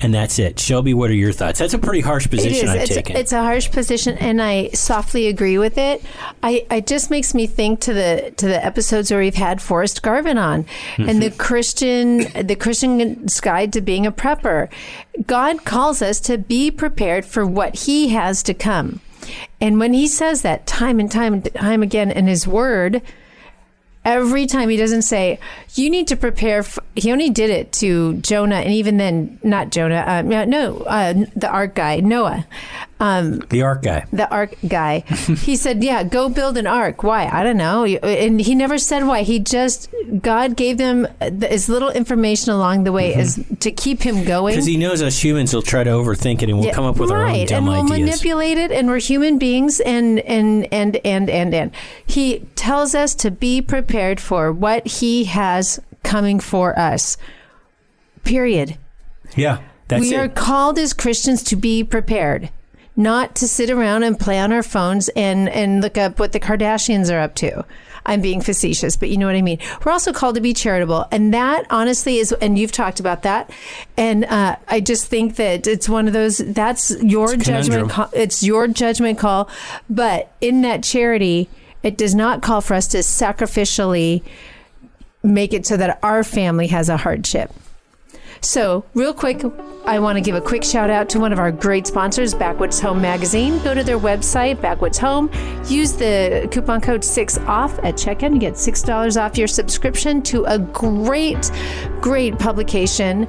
[0.00, 0.58] and that's it.
[0.60, 1.58] Shelby, what are your thoughts?
[1.58, 3.16] That's a pretty harsh position I've it's, taken.
[3.16, 6.04] It's a harsh position, and I softly agree with it.
[6.42, 10.02] I it just makes me think to the to the episodes where we've had Forrest
[10.02, 11.08] Garvin on, mm-hmm.
[11.08, 14.68] and the Christian the Christian's guide to being a prepper.
[15.26, 19.00] God calls us to be prepared for what He has to come,
[19.60, 23.00] and when He says that time and time and time again in His Word
[24.06, 25.38] every time he doesn't say
[25.78, 26.78] you need to prepare f-.
[26.94, 31.48] he only did it to jonah and even then not jonah uh, no uh, the
[31.48, 32.46] ark guy noah
[32.98, 35.00] um, the ark guy the ark guy
[35.40, 39.06] he said yeah go build an ark why i don't know and he never said
[39.06, 43.20] why he just god gave them as little information along the way mm-hmm.
[43.20, 46.48] as to keep him going because he knows us humans will try to overthink it
[46.48, 47.18] and we'll yeah, come up with right.
[47.18, 48.06] our own dumb and we'll ideas.
[48.06, 51.70] manipulate it and we're human beings and and and and and and
[52.06, 55.65] he tells us to be prepared prepared for what He has
[56.06, 57.18] coming for us.
[58.24, 58.78] Period.
[59.36, 59.60] Yeah.
[59.88, 60.18] That's we it.
[60.18, 62.50] are called as Christians to be prepared,
[62.96, 66.40] not to sit around and play on our phones and, and look up what the
[66.40, 67.64] Kardashians are up to.
[68.06, 69.58] I'm being facetious, but you know what I mean.
[69.84, 73.50] We're also called to be charitable, and that honestly is, and you've talked about that,
[73.96, 76.38] and uh, I just think that it's one of those.
[76.38, 77.90] That's your judgment.
[77.90, 79.50] Call, it's your judgment call,
[79.90, 81.48] but in that charity,
[81.82, 84.22] it does not call for us to sacrificially
[85.26, 87.52] make it so that our family has a hardship.
[88.40, 89.42] So, real quick,
[89.86, 92.78] I want to give a quick shout out to one of our great sponsors, Backwoods
[92.80, 93.58] Home Magazine.
[93.62, 95.30] Go to their website, Backwoods Home.
[95.66, 100.58] Use the coupon code 6OFF at checkout and get $6 off your subscription to a
[100.58, 101.50] great,
[102.00, 103.26] great publication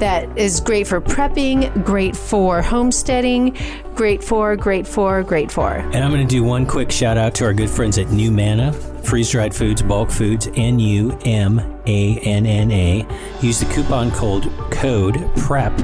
[0.00, 3.56] that is great for prepping, great for homesteading,
[3.94, 5.72] great for, great for, great for.
[5.72, 8.74] And I'm going to do one quick shout out to our good friends at NuManna,
[9.04, 13.06] freeze dried foods, bulk foods, N U M A N N A.
[13.40, 15.76] Use the coupon code code PREP,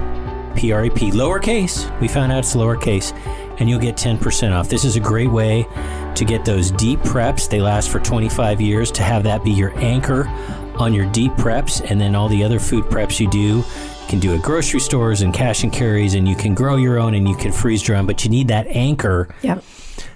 [0.57, 2.01] P R E P, lowercase.
[2.01, 3.13] We found out it's lowercase,
[3.59, 4.69] and you'll get 10% off.
[4.69, 5.67] This is a great way
[6.15, 7.49] to get those deep preps.
[7.49, 8.91] They last for 25 years.
[8.93, 10.29] To have that be your anchor
[10.77, 13.65] on your deep preps, and then all the other food preps you do
[14.09, 17.15] can do at grocery stores and cash and carries, and you can grow your own
[17.15, 18.07] and you can freeze dry them.
[18.07, 19.35] But you need that anchor.
[19.43, 19.63] Yep.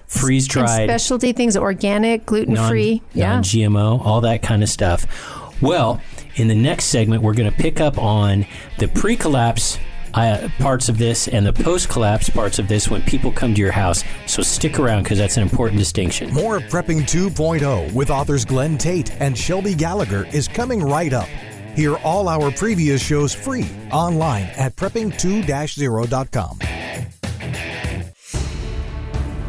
[0.07, 5.05] Freeze dried, specialty things, organic, gluten free, yeah, non GMO, all that kind of stuff.
[5.61, 6.01] Well,
[6.35, 8.47] in the next segment, we're going to pick up on
[8.79, 9.77] the pre collapse
[10.13, 13.61] uh, parts of this and the post collapse parts of this when people come to
[13.61, 14.03] your house.
[14.25, 16.33] So stick around because that's an important distinction.
[16.33, 21.29] More of Prepping 2.0 with authors Glenn Tate and Shelby Gallagher is coming right up.
[21.79, 26.59] Hear all our previous shows free online at prepping2-0.com.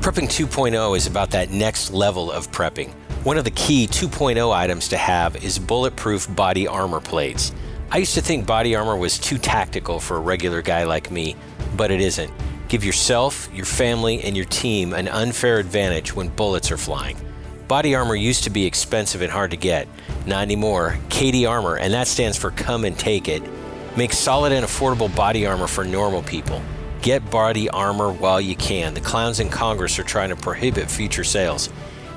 [0.01, 2.93] Prepping 2.0 is about that next level of prepping.
[3.25, 7.53] One of the key 2.0 items to have is bulletproof body armor plates.
[7.91, 11.35] I used to think body armor was too tactical for a regular guy like me,
[11.77, 12.33] but it isn't.
[12.69, 17.17] Give yourself, your family, and your team an unfair advantage when bullets are flying.
[17.71, 19.87] Body armor used to be expensive and hard to get.
[20.27, 20.99] Not anymore.
[21.09, 23.45] CATI Armor, and that stands for Come and Take It,
[23.97, 26.61] makes solid and affordable body armor for normal people.
[27.01, 28.93] Get body armor while you can.
[28.93, 31.69] The clowns in Congress are trying to prohibit future sales.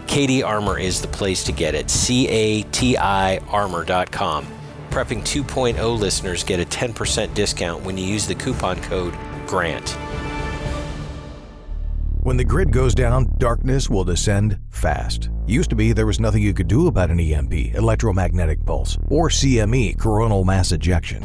[0.08, 1.92] CATI Armor is the place to get it.
[1.92, 4.48] C A T I armor.com.
[4.90, 9.14] Prepping 2.0 listeners get a 10% discount when you use the coupon code
[9.46, 9.96] GRANT.
[12.24, 15.30] When the grid goes down, darkness will descend fast.
[15.46, 19.28] Used to be there was nothing you could do about an EMP, electromagnetic pulse, or
[19.28, 21.22] CME, coronal mass ejection.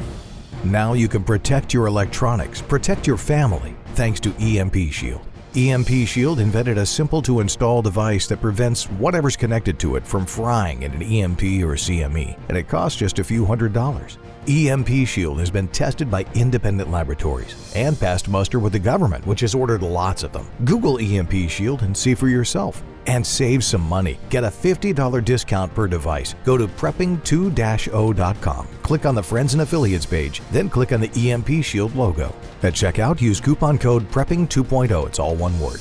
[0.64, 5.24] Now you can protect your electronics, protect your family, thanks to EMP Shield.
[5.56, 10.26] EMP Shield invented a simple to install device that prevents whatever's connected to it from
[10.26, 14.18] frying in an EMP or CME, and it costs just a few hundred dollars.
[14.46, 19.40] EMP Shield has been tested by independent laboratories and passed muster with the government, which
[19.40, 20.46] has ordered lots of them.
[20.66, 22.82] Google EMP Shield and see for yourself.
[23.08, 24.20] And save some money.
[24.28, 26.34] Get a $50 discount per device.
[26.44, 28.66] Go to prepping2-0.com.
[28.82, 32.34] Click on the Friends and Affiliates page, then click on the EMP Shield logo.
[32.62, 35.06] At checkout, use coupon code PREPPING 2.0.
[35.06, 35.80] It's all one word.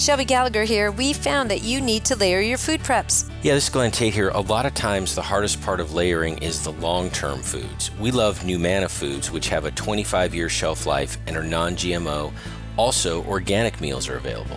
[0.00, 0.90] Shelby Gallagher here.
[0.90, 3.30] We found that you need to layer your food preps.
[3.42, 4.30] Yeah, this is Glenn Tate here.
[4.30, 7.90] A lot of times, the hardest part of layering is the long term foods.
[8.00, 12.32] We love NuManna foods, which have a 25 year shelf life and are non GMO.
[12.78, 14.56] Also, organic meals are available.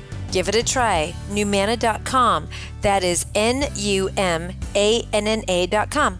[0.31, 1.13] Give it a try.
[1.29, 2.47] NuManna.com.
[2.81, 6.19] That is N U M A N N A.com.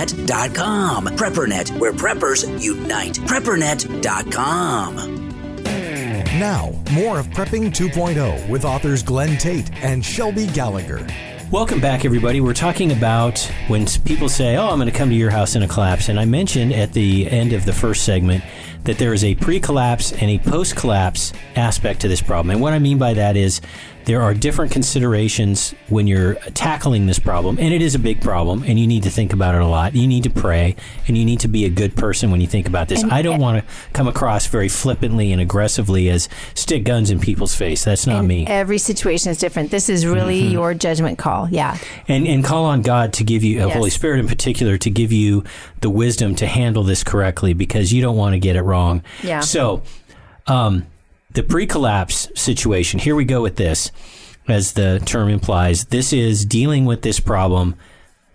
[0.00, 1.06] preppernet.com.
[1.08, 3.14] PrepperNet, where preppers unite.
[3.14, 5.28] Preppernet.com.
[6.38, 11.06] Now, more of Prepping 2.0 with authors Glenn Tate and Shelby Gallagher.
[11.50, 12.40] Welcome back, everybody.
[12.40, 15.62] We're talking about when people say, Oh, I'm going to come to your house in
[15.62, 16.08] a collapse.
[16.08, 18.44] And I mentioned at the end of the first segment
[18.84, 22.50] that there is a pre collapse and a post collapse aspect to this problem.
[22.50, 23.60] And what I mean by that is
[24.10, 28.64] there are different considerations when you're tackling this problem, and it is a big problem,
[28.66, 29.94] and you need to think about it a lot.
[29.94, 30.74] You need to pray,
[31.06, 33.04] and you need to be a good person when you think about this.
[33.04, 37.20] And- I don't want to come across very flippantly and aggressively as stick guns in
[37.20, 37.84] people's face.
[37.84, 38.46] That's not me.
[38.48, 39.70] Every situation is different.
[39.70, 40.52] This is really Mm-hmm.
[40.54, 41.48] your judgment call.
[41.48, 41.78] Yeah.
[42.08, 43.76] and and call on God to give you, uh, Yes.
[43.76, 45.44] Holy Spirit in particular, to give you
[45.82, 49.04] the wisdom to handle this correctly because you don't want to get it wrong.
[49.22, 49.38] Yeah.
[49.38, 49.82] So,
[50.48, 50.86] um,
[51.34, 52.98] the pre-collapse situation.
[53.00, 53.90] Here we go with this,
[54.48, 55.86] as the term implies.
[55.86, 57.76] This is dealing with this problem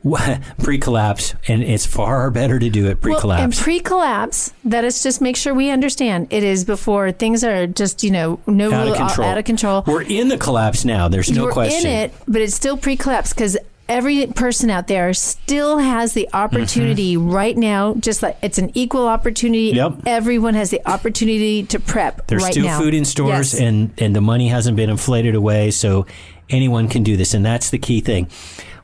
[0.59, 3.61] pre-collapse, and it's far better to do it Well, and pre-collapse.
[3.63, 6.27] pre-collapse, that is just make sure we understand.
[6.29, 9.27] It is before things are just, you know, no out of rule- control.
[9.27, 9.83] Out of control.
[9.87, 11.07] We're in the collapse now.
[11.07, 11.89] There's no You're question.
[11.89, 17.17] in it, but it's still pre-collapse because every person out there still has the opportunity
[17.17, 19.73] right now, just like it's an equal opportunity.
[19.73, 19.97] Mm-hmm.
[19.99, 20.07] Yep.
[20.07, 22.79] Everyone has the opportunity to prep There's right still now.
[22.79, 23.61] food in stores, Yes.
[23.61, 26.05] and and the money hasn't been inflated away, so
[26.49, 28.27] anyone can do this, and that's the key thing.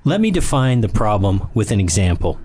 [0.04, 2.40] Let me define the problem with an example.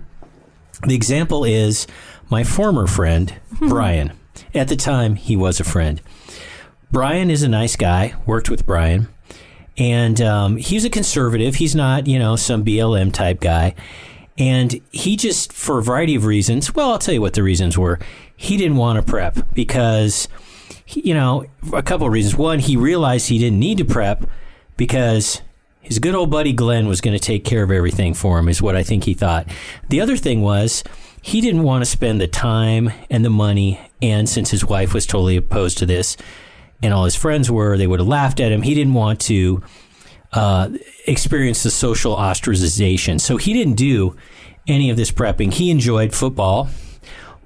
[0.85, 1.87] The example is
[2.29, 4.11] my former friend Brian.
[4.53, 5.99] At the time, he was a friend.
[6.91, 8.13] Brian is a nice guy.
[8.27, 9.07] Worked with Brian,
[9.77, 11.55] and um, he's a conservative.
[11.55, 13.75] He's not, you know, some BLM type guy.
[14.37, 17.77] And he just, for a variety of reasons, well, I'll tell you what the reasons
[17.77, 17.99] were.
[18.35, 20.27] He didn't want to prep because,
[20.87, 22.35] you know, a couple of reasons.
[22.35, 24.25] One, he realized he didn't need to prep
[24.77, 25.41] because
[25.81, 28.61] his good old buddy Glenn was going to take care of everything for him, is
[28.61, 29.47] what I think he thought.
[29.89, 30.83] The other thing was
[31.21, 35.05] he didn't want to spend the time and the money, and since his wife was
[35.05, 36.15] totally opposed to this,
[36.81, 38.61] and all his friends were, they would have laughed at him.
[38.61, 39.63] He didn't want to
[40.33, 40.69] uh,
[41.05, 43.19] experience the social ostracization.
[43.19, 44.15] So he didn't do
[44.67, 45.53] any of this prepping.
[45.53, 46.69] He enjoyed football,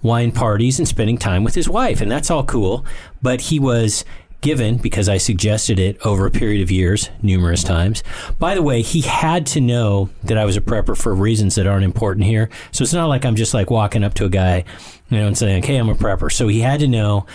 [0.02, 2.86] wine parties, and spending time with his wife, and that's all cool.
[3.22, 4.04] But he was
[4.42, 8.04] given because I suggested it over a period of years, numerous times.
[8.40, 11.68] By the way, he had to know that I was a prepper for reasons that
[11.68, 12.50] aren't important here.
[12.72, 14.66] So it's not like I'm just like walking up to a guy,
[15.10, 17.26] you know, and saying, "Okay, I'm a prepper." So he had to know.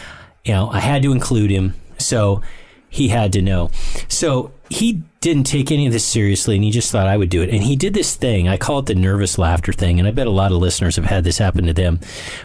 [0.45, 1.75] You know, I had to include him.
[1.99, 2.43] So
[2.89, 3.71] he had to know.
[4.09, 7.43] So he didn't take any of this seriously and he just thought I would do
[7.43, 7.51] it.
[7.51, 8.49] And he did this thing.
[8.49, 9.99] I call it the nervous laughter thing.
[9.99, 12.01] And I bet a lot of listeners have had this happen to them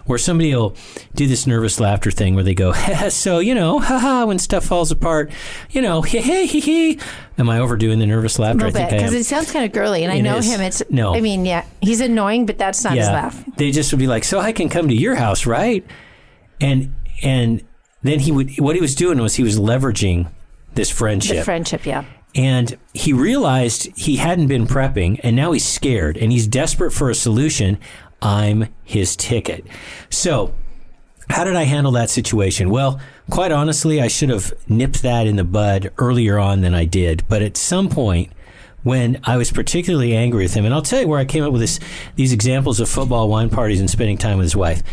[0.06, 0.76] where somebody will
[1.16, 2.74] do this nervous laughter thing where they go,
[3.10, 5.32] so, you know, haha, when stuff falls apart,
[5.72, 6.98] you know, hey, hey, hey, hey.
[7.38, 8.66] Am I overdoing the nervous A laughter?
[8.66, 10.46] little I bit think I because it sounds kind of girly, and I know is.
[10.52, 10.62] him.
[10.62, 11.16] It's No.
[11.16, 13.44] I mean, yeah, he's annoying, but that's not his laugh.
[13.58, 15.84] They just would be like, "So I can come to your house, right?"
[16.60, 17.64] And and
[18.02, 20.30] then he would what he was doing was he was leveraging
[20.74, 21.38] this friendship.
[21.38, 22.06] The friendship, yeah.
[22.34, 27.10] and he realized he hadn't been prepping and now he's scared and he's desperate for
[27.10, 27.78] a solution.
[28.22, 29.66] I'm his ticket.
[30.10, 30.54] So,
[31.30, 32.70] how did I handle that situation?
[32.70, 36.86] Well, quite honestly, I should have nipped that in the bud earlier on than I
[36.86, 37.24] did.
[37.28, 38.32] But at some point,
[38.84, 41.52] when I was particularly angry with him, and I'll tell you where I came up
[41.52, 41.80] with this,
[42.16, 44.84] these examples of football wine parties and spending time with his wife.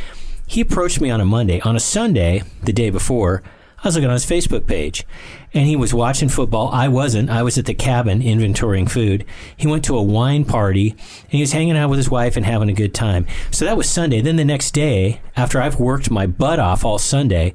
[0.48, 1.60] He approached me on a Monday.
[1.60, 3.42] On a Sunday, the day before,
[3.84, 5.06] I was looking on his Facebook page
[5.54, 6.70] and he was watching football.
[6.72, 7.30] I wasn't.
[7.30, 9.26] I was at the cabin inventorying food.
[9.56, 12.46] He went to a wine party and he was hanging out with his wife and
[12.46, 13.26] having a good time.
[13.50, 14.22] So that was Sunday.
[14.22, 17.52] Then the next day, after I've worked my butt off all Sunday,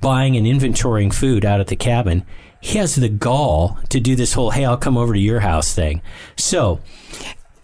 [0.00, 2.24] buying and inventorying food out at the cabin,
[2.58, 5.74] he has the gall to do this whole, hey, I'll come over to your house
[5.74, 6.00] thing.
[6.36, 6.80] So,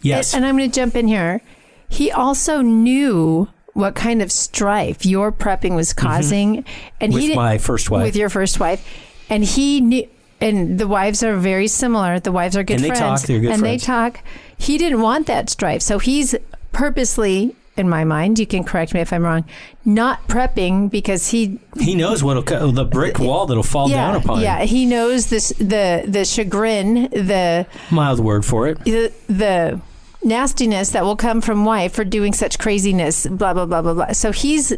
[0.03, 0.35] yes.
[0.35, 1.41] And, I'm going to jump in here.
[1.89, 6.65] He also knew what kind of strife your prepping was causing,
[7.01, 7.13] and Mm-hmm.
[7.15, 8.03] With he didn't- my first wife.
[8.05, 8.85] with your first wife,
[9.29, 10.09] and he knew.
[10.43, 12.19] And the wives are very similar.
[12.19, 13.63] The wives are good And they friends, talk, good and friends.
[13.63, 14.21] they talk.
[14.57, 16.35] He didn't want that strife, so he's
[16.73, 19.45] purposely, in my mind, you can correct me if I'm wrong,
[19.85, 24.17] not prepping because he he knows what'll, co- the brick wall that'll fall yeah, down
[24.17, 24.69] upon yeah, him.
[24.69, 28.83] he knows this the the chagrin, the Mild word for it.
[28.85, 29.79] the, the
[30.23, 34.13] nastiness that will come from wife for doing such craziness, blah blah blah blah blah.
[34.13, 34.73] So he's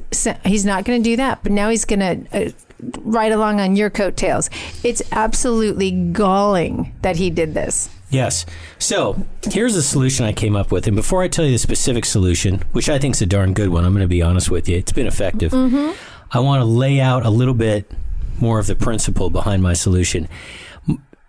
[0.44, 2.50] he's not going to do that, but now he's going to uh,
[3.00, 4.50] ride along on your coattails.
[4.82, 7.88] It's absolutely galling that he did this.
[8.10, 8.44] Yes.
[8.78, 10.86] So here's the solution I came up with.
[10.86, 13.70] And before I tell you the specific solution, which I think is a darn good
[13.70, 14.76] one, I'm going to be honest with you.
[14.76, 15.54] It's been effective.
[15.54, 17.90] I want to lay out a little bit
[18.38, 20.28] more of the principle behind my solution.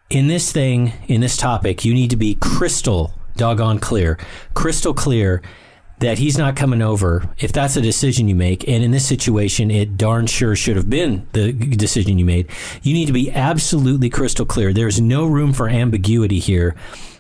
[0.10, 4.18] In this thing, in this topic, you need to be crystal doggone clear,
[4.54, 5.42] crystal clear
[6.00, 8.68] that he's not coming over if that's a decision you make.
[8.68, 12.50] And in this situation, it darn sure should have been the decision you made.
[12.82, 14.74] You need to be absolutely crystal clear.
[14.74, 16.76] There's no room for ambiguity here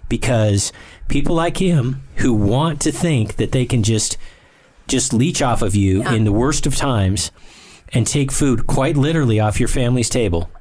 [0.09, 0.73] because
[1.07, 4.17] people like him who want to think that they can just
[4.87, 7.31] just leech off of you in the worst of times
[7.93, 10.51] and take food quite literally off your family's table.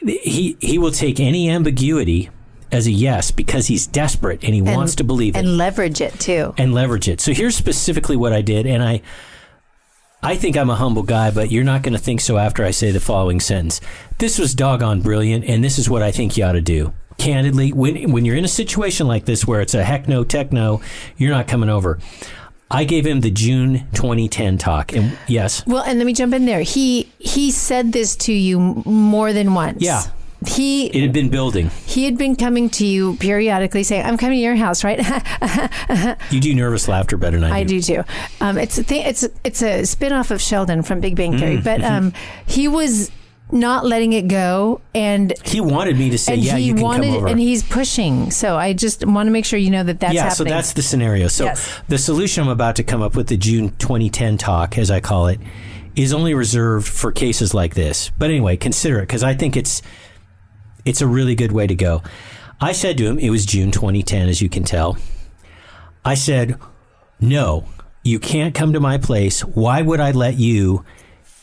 [0.00, 2.28] He he will take any ambiguity
[2.72, 6.18] as a yes because he's desperate and he wants to believe it and leverage it
[6.20, 6.54] too.
[6.58, 7.20] and leverage it.
[7.20, 9.02] So here's specifically what I did, and I
[10.22, 12.72] I think I'm a humble guy, but you're not going to think so after I
[12.72, 13.80] say the following sentence.
[14.18, 16.92] This was doggone brilliant, and this is what I think you ought to do.
[17.18, 20.52] Candidly, when when you're in a situation like this where it's a heck no, tech
[20.52, 20.80] no,
[21.16, 21.98] you're not coming over.
[22.70, 26.44] I gave him the June 2010 talk, and yes, Well, and let me jump in
[26.46, 26.60] there.
[26.62, 29.80] He he said this to you more than once.
[29.82, 30.02] Yeah.
[30.46, 31.70] He it had been building.
[31.86, 34.98] he had been coming to you periodically saying, "I'm coming to your house, right?"
[36.30, 38.04] You do nervous laughter better than I, I do too.
[38.40, 41.56] Um, it's a thing, it's it's a spin-off of Sheldon from Big Bang Mm, Theory,
[41.56, 42.06] but mm-hmm.
[42.06, 42.12] um,
[42.46, 43.10] he was
[43.50, 47.06] not letting it go, and He wanted me to say, "Yeah, he you can wanted,
[47.08, 48.30] come over." and he's pushing.
[48.30, 50.36] So I just want to make sure you know that that's yeah, happening.
[50.36, 51.28] so that's the scenario.
[51.28, 51.80] So Yes.
[51.88, 55.28] the solution I'm about to come up with, the June 2010 talk, as I call
[55.28, 55.40] it,
[55.96, 58.10] is only reserved for cases like this.
[58.18, 59.82] But anyway, consider it because I think it's
[60.88, 62.02] it's a really good way to go.
[62.60, 64.96] I said to him, it was June 2010, as you can tell.
[66.04, 66.56] I said,
[67.20, 67.66] "No,
[68.02, 69.42] you can't come to my place.
[69.42, 70.84] Why would I let you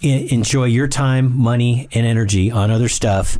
[0.01, 3.37] e- enjoy your time, money, and energy on other stuff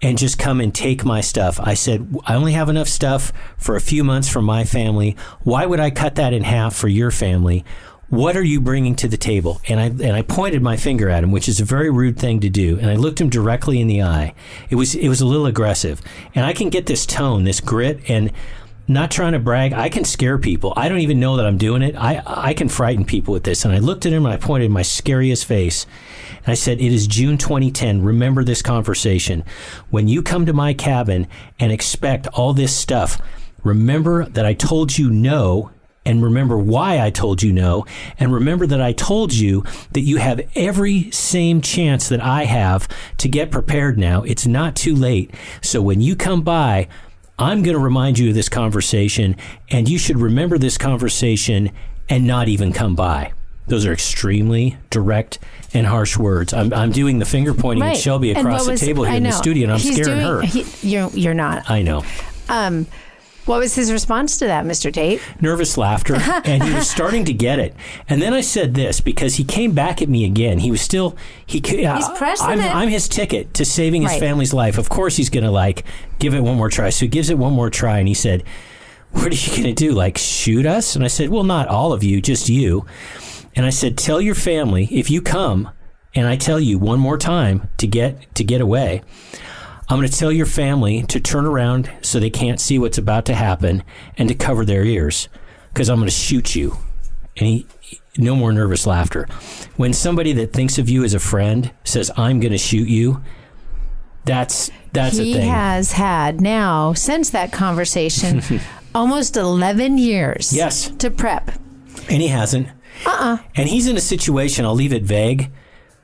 [0.00, 3.76] and just come and take my stuff?" I said, "I only have enough stuff for
[3.76, 5.16] a few months for my family.
[5.42, 7.64] Why would I cut that in half for your family?"
[8.12, 9.62] What are you bringing to the table?
[9.70, 12.40] And I and I pointed my finger at him, which is a very rude thing
[12.40, 12.78] to do.
[12.78, 14.34] And I looked him directly in the eye.
[14.68, 16.02] It was it was a little aggressive,
[16.34, 18.30] and I can get this tone, this grit, and
[18.86, 19.72] not trying to brag.
[19.72, 20.74] I can scare people.
[20.76, 21.96] I don't even know that I'm doing it.
[21.96, 23.64] I I can frighten people with this.
[23.64, 25.86] And I looked at him and I pointed my scariest face.
[26.44, 28.02] And I said, It is June 2010.
[28.02, 29.42] Remember this conversation.
[29.88, 33.18] When you come to my cabin and expect all this stuff,
[33.64, 35.70] remember that I told you no
[36.04, 37.86] and remember why I told you no,
[38.18, 42.88] and remember that I told you that you have every same chance that I have
[43.18, 44.22] to get prepared now.
[44.22, 45.32] It's not too late.
[45.60, 46.88] So when you come by,
[47.38, 49.36] I'm going to remind you of this conversation,
[49.70, 51.70] and you should remember this conversation
[52.08, 53.32] and not even come by.
[53.68, 55.38] Those are extremely direct
[55.72, 56.52] and harsh words.
[56.52, 57.96] I'm, I'm doing the finger pointing Right.
[57.96, 60.26] at Shelby across the was- table here in the studio, and I'm He's scaring doing-
[60.26, 60.40] her.
[60.42, 61.70] he- you're, you're not.
[61.70, 62.02] I know.
[62.48, 62.86] Um,
[63.46, 64.92] what was his response to that, Mr.
[64.92, 65.20] Tate?
[65.40, 66.14] nervous laughter,
[66.44, 67.74] and he was starting to get it.
[68.08, 70.58] And then I said this because he came back at me again.
[70.60, 71.16] He was still
[71.46, 71.58] he.
[71.84, 72.74] uh, He's pressing I'm, it.
[72.74, 74.20] I'm his ticket to saving his Right.
[74.20, 74.78] family's life.
[74.78, 75.84] Of course, he's going to like
[76.18, 76.90] give it one more try.
[76.90, 78.44] So he gives it one more try, and he said,
[79.10, 79.92] "What are you going to do?
[79.92, 82.86] Like shoot us?" And I said, "Well, not all of you, just you."
[83.56, 85.68] And I said, "Tell your family if you come."
[86.14, 89.02] And I tell you one more time to get to get away.
[89.88, 93.24] I'm going to tell your family to turn around so they can't see what's about
[93.26, 93.82] to happen
[94.16, 95.28] and to cover their ears
[95.72, 96.76] because I'm going to shoot you.
[97.36, 97.66] And he,
[98.16, 99.26] no more nervous laughter.
[99.76, 103.22] When somebody that thinks of you as a friend says, I'm going to shoot you,
[104.24, 105.42] that's, that's he a thing.
[105.42, 108.42] He has had now, since that conversation,
[108.94, 110.90] almost 11 years Yes.
[110.98, 111.50] to prep.
[112.08, 112.68] And he hasn't.
[113.06, 113.38] Uh-uh.
[113.56, 115.50] And he's in a situation, I'll leave it vague,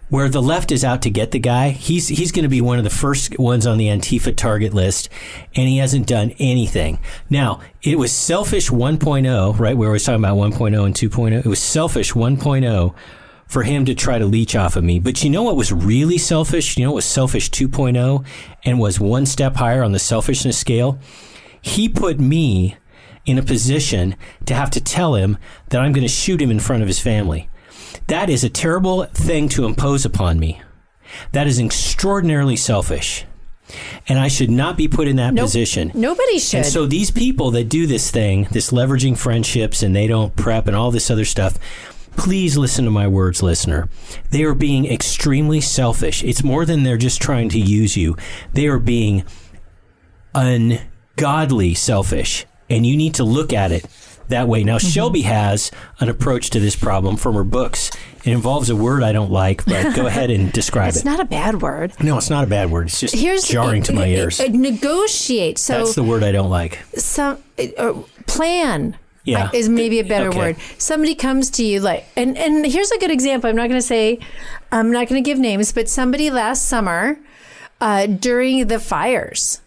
[0.09, 1.71] where the left is out to get the guy.
[1.71, 5.09] He's he's going to be one of the first ones on the Antifa target list,
[5.55, 6.99] and he hasn't done anything.
[7.29, 9.77] Now, it was selfish 1.0, right?
[9.77, 11.45] We were always talking about 1.0 and 2.0.
[11.45, 12.95] It was selfish 1.0
[13.47, 15.01] for him to try to leech off of me.
[15.01, 16.77] But you know what was really selfish?
[16.77, 18.25] You know what was selfish 2.0
[18.65, 20.99] and was one step higher on the selfishness scale?
[21.61, 22.77] He put me
[23.25, 25.39] in a position to have to tell him
[25.71, 27.49] that I'm going to shoot him in front of his family.
[28.07, 30.63] That is a terrible thing to impose upon me.
[31.33, 33.25] That is extraordinarily selfish.
[34.09, 35.45] And I should not be put in that Nope.
[35.45, 35.91] position.
[35.95, 36.59] Nobody should.
[36.59, 40.67] And so these people that do this thing, this leveraging friendships and they don't prep
[40.69, 41.59] and all this other stuff,
[42.17, 43.89] please listen to my words, listener.
[44.31, 46.25] They are being extremely selfish.
[46.25, 48.17] It's more than they're just trying to use you.
[48.55, 49.25] They are being
[50.35, 52.47] ungodly selfish.
[52.71, 53.87] And you need to look at it
[54.29, 54.65] that way.
[54.65, 54.89] Now, Mm-hmm.
[54.89, 55.71] Shelby has
[56.01, 57.91] an approach to this problem from her books.
[58.25, 61.01] It involves a word I don't like, but go ahead and describe it's it.
[61.01, 61.93] It's not a bad word.
[62.03, 62.89] no, it's not a bad word.
[62.89, 64.41] It's just Here's jarring to my it- ears.
[64.41, 65.59] it- negotiate.
[65.59, 66.79] So That's the word I don't like.
[66.97, 67.39] some
[67.79, 67.95] uh,
[68.27, 69.45] plan Yeah.
[69.47, 70.39] uh, is maybe a better Okay.
[70.39, 70.57] word.
[70.79, 73.49] Somebody comes to you like, and and here's a good example.
[73.51, 74.19] I'm not going to say,
[74.73, 77.19] I'm not going to give names, but somebody last summer
[77.81, 79.61] uh, during the fires.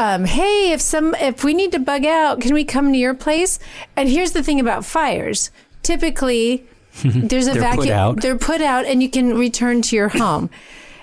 [0.00, 3.12] Um, hey, if some if we need to bug out, can we come to your
[3.12, 3.58] place?
[3.96, 5.50] And here's the thing about fires.
[5.82, 6.66] Typically,
[7.04, 7.94] there's a They're put vacuum.
[7.94, 8.22] out.
[8.22, 10.48] They're put out, and you can return to your home.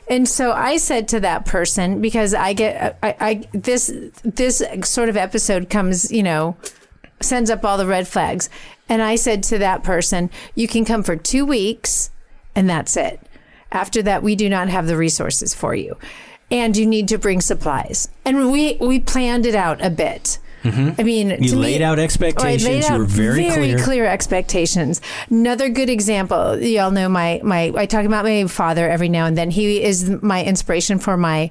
[0.09, 3.93] And so I said to that person because I get I, I this
[4.23, 6.57] this sort of episode comes you know
[7.19, 8.49] sends up all the red flags,
[8.89, 12.09] and I said to that person, you can come for two weeks,
[12.55, 13.19] and that's it.
[13.71, 15.97] After that, we do not have the resources for you,
[16.51, 18.09] and you need to bring supplies.
[18.25, 20.39] And we we planned it out a bit.
[20.63, 20.69] I
[21.03, 21.43] mean, Mm-hmm.
[21.43, 22.65] You to me- laid out expectations.
[22.65, 23.79] Laid You out were very clear.
[23.79, 24.99] clear expectations.
[25.29, 29.37] Another good example, y'all know my my I talk about my father every now and
[29.37, 29.49] then.
[29.49, 31.49] He is my inspiration for my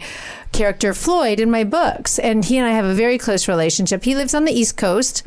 [0.52, 4.04] character Floyd in my books, and he and I have a very close relationship.
[4.04, 5.22] He lives on the East Coast.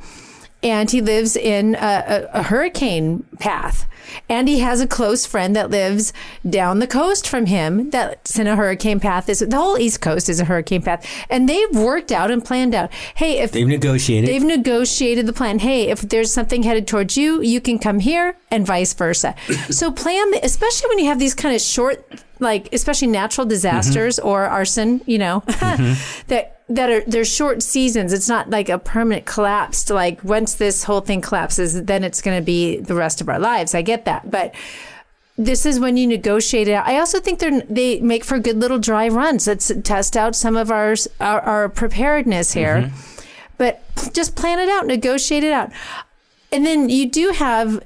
[0.61, 3.87] And he lives in a, a, a hurricane path.
[4.27, 6.13] And he has a close friend that lives
[6.47, 9.25] down the coast from him that's in a hurricane path.
[9.25, 11.05] This, the whole East Coast is a hurricane path.
[11.29, 14.29] And they've worked out and planned out hey, if They've negotiated.
[14.29, 15.59] They've negotiated the plan.
[15.59, 19.35] Hey, if there's something headed towards you, you can come here, and vice versa.
[19.69, 22.03] so plan, the, especially when you have these kind of short,
[22.39, 23.51] like especially natural mm-hmm.
[23.51, 26.27] disasters or arson, you know, mm-hmm.
[26.27, 28.13] that that are they're short seasons.
[28.13, 29.83] It's not like a permanent collapse.
[29.85, 33.29] To like once this whole thing collapses, then it's going to be the rest of
[33.29, 33.73] our lives.
[33.73, 34.53] I get that, but
[35.37, 36.73] this is when you negotiate it.
[36.73, 39.47] I also think they they make for good little dry runs.
[39.47, 43.21] Let's test out some of our our, our preparedness here, mm-hmm.
[43.57, 43.81] but
[44.13, 45.71] just plan it out, negotiate it out,
[46.51, 47.81] and then you do have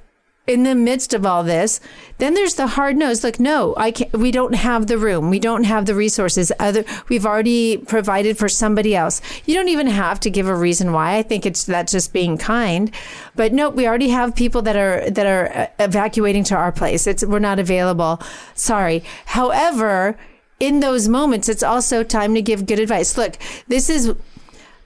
[0.46, 1.80] in the midst of all this,
[2.18, 3.24] then there's the hard nose.
[3.24, 4.12] Look, no, I can't.
[4.12, 5.30] We don't have the room.
[5.30, 6.52] We don't have the resources.
[6.60, 9.22] Other, we've already provided for somebody else.
[9.46, 11.16] You don't even have to give a reason why.
[11.18, 12.91] I think it's that's just being kind.
[13.36, 17.08] But no, we already have people that are that are uh, evacuating to our place.
[17.08, 18.22] It's we're not available.
[18.54, 19.02] Sorry.
[19.28, 20.18] However,
[20.60, 23.18] in those moments, it's also time to give good advice.
[23.18, 23.38] Look,
[23.70, 24.14] this is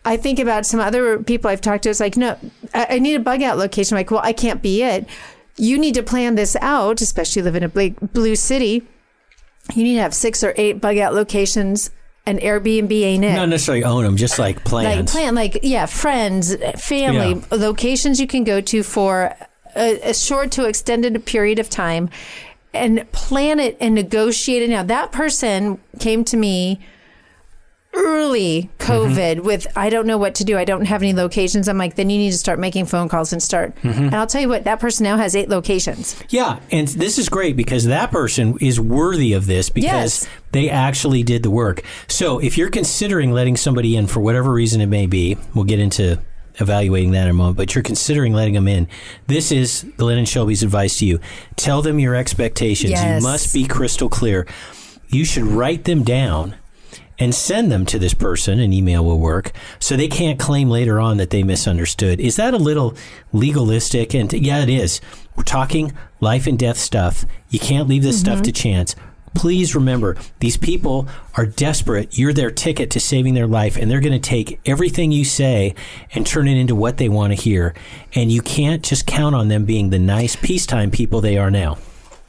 [0.05, 1.89] I think about some other people I've talked to.
[1.89, 2.37] It's like, no,
[2.75, 3.95] I need a bug out location.
[3.95, 5.07] I'm like, well, I can't be it.
[5.57, 8.87] You need to plan this out, especially live in a blue city.
[9.73, 11.89] You need to have six or eight bug out locations
[12.27, 13.33] an Airbnb ain't it.
[13.33, 14.97] Not necessarily own them, just like plans.
[14.97, 19.33] like plan, like yeah, friends, family, locations you can go to for
[19.75, 22.09] a, a short to extended period of time,
[22.73, 24.69] and plan it and negotiate it.
[24.69, 26.85] Now that person came to me
[27.93, 28.91] early mm-hmm.
[28.91, 30.57] COVID with I don't know what to do.
[30.57, 31.67] I don't have any locations.
[31.67, 33.75] I'm like, then you need to start making phone calls and start.
[33.77, 34.03] Mm-hmm.
[34.03, 36.21] And I'll tell you what, that person now has eight locations.
[36.29, 39.87] Yeah, and this is great because that person is worthy of this because
[40.23, 40.27] Yes.
[40.51, 41.81] they actually did the work.
[42.07, 45.79] So if you're considering letting somebody in for whatever reason it may be, we'll get
[45.79, 46.19] into
[46.59, 48.87] evaluating that in a moment, but you're considering letting them in.
[49.27, 51.19] This is Glenn and Shelby's advice to you.
[51.55, 52.91] Tell them your expectations.
[52.91, 53.21] Yes.
[53.21, 54.47] You must be crystal clear.
[55.09, 56.55] You should write them down
[57.19, 58.59] and send them to this person.
[58.59, 62.19] An email will work so they can't claim later on that they misunderstood.
[62.19, 62.95] Is that a little
[63.33, 64.13] legalistic?
[64.13, 65.01] And yeah, it is.
[65.35, 67.25] We're talking life and death stuff.
[67.49, 68.69] You can't leave this stuff to mm-hmm.
[68.69, 68.95] chance.
[69.35, 72.17] Please remember, these people are desperate.
[72.17, 75.75] You're their ticket to saving their life, and they're going to take everything you say
[76.15, 77.75] and turn it into what they want to hear.
[78.15, 81.77] And you can't just count on them being the nice peacetime people they are now.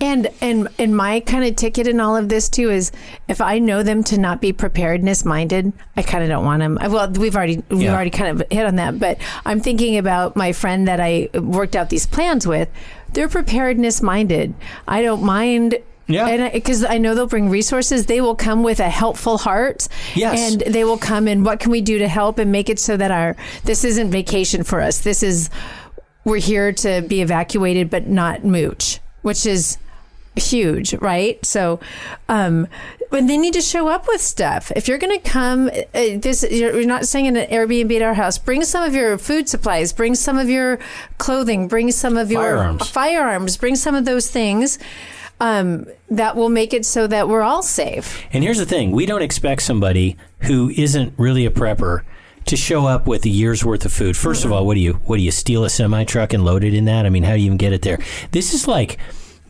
[0.01, 2.93] And and and my kind of ticket in all of this too is
[3.27, 6.79] if I know them to not be preparedness minded, I kind of don't want them.
[6.93, 7.95] Well, we've already we've Yeah.
[7.95, 11.75] already kind of hit on that, but I'm thinking about my friend that I worked
[11.75, 12.69] out these plans with.
[13.13, 14.55] They're preparedness minded.
[14.87, 15.79] I don't mind.
[16.11, 16.27] Yeah.
[16.27, 19.89] and because I, know they'll bring resources, they will come with a helpful heart.
[20.15, 20.53] Yes.
[20.53, 22.97] and they will come and what can we do to help and make it so
[22.97, 25.01] that our this isn't vacation for us.
[25.01, 25.51] This is
[26.25, 29.77] we're here to be evacuated but not mooch, which is
[30.39, 31.45] huge, right?
[31.45, 31.81] So,
[32.29, 32.67] um,
[33.11, 34.71] but they need to show up with stuff.
[34.77, 38.03] If you're going to come, uh, this you're, you're not staying in an Airbnb at
[38.03, 38.39] our house.
[38.39, 39.93] Bring some of your food supplies.
[39.93, 40.79] Bring some of your
[41.19, 41.69] clothing.
[41.69, 42.89] Bring some of your Firearms.
[42.91, 43.57] firearms.
[43.57, 44.79] Bring some of those things.
[45.41, 48.25] Um, that will make it so that we're all safe.
[48.33, 52.03] And here's the thing we don't expect somebody who isn't really a prepper
[52.47, 54.17] to show up with a year's worth of food.
[54.17, 56.65] 1st of all, what do you what do you steal a semi truck and load
[56.65, 57.07] it in that?
[57.07, 57.99] I mean, how do you even get it there?
[58.33, 58.99] This is like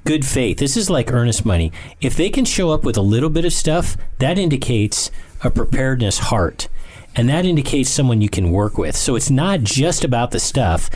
[0.09, 0.57] good faith.
[0.57, 1.71] This is like earnest money.
[2.01, 5.11] If they can show up with a little bit of stuff, that indicates
[5.45, 6.71] a preparedness heart.
[7.15, 8.97] And that indicates someone you can work with.
[8.97, 10.89] So it's not just about the stuff.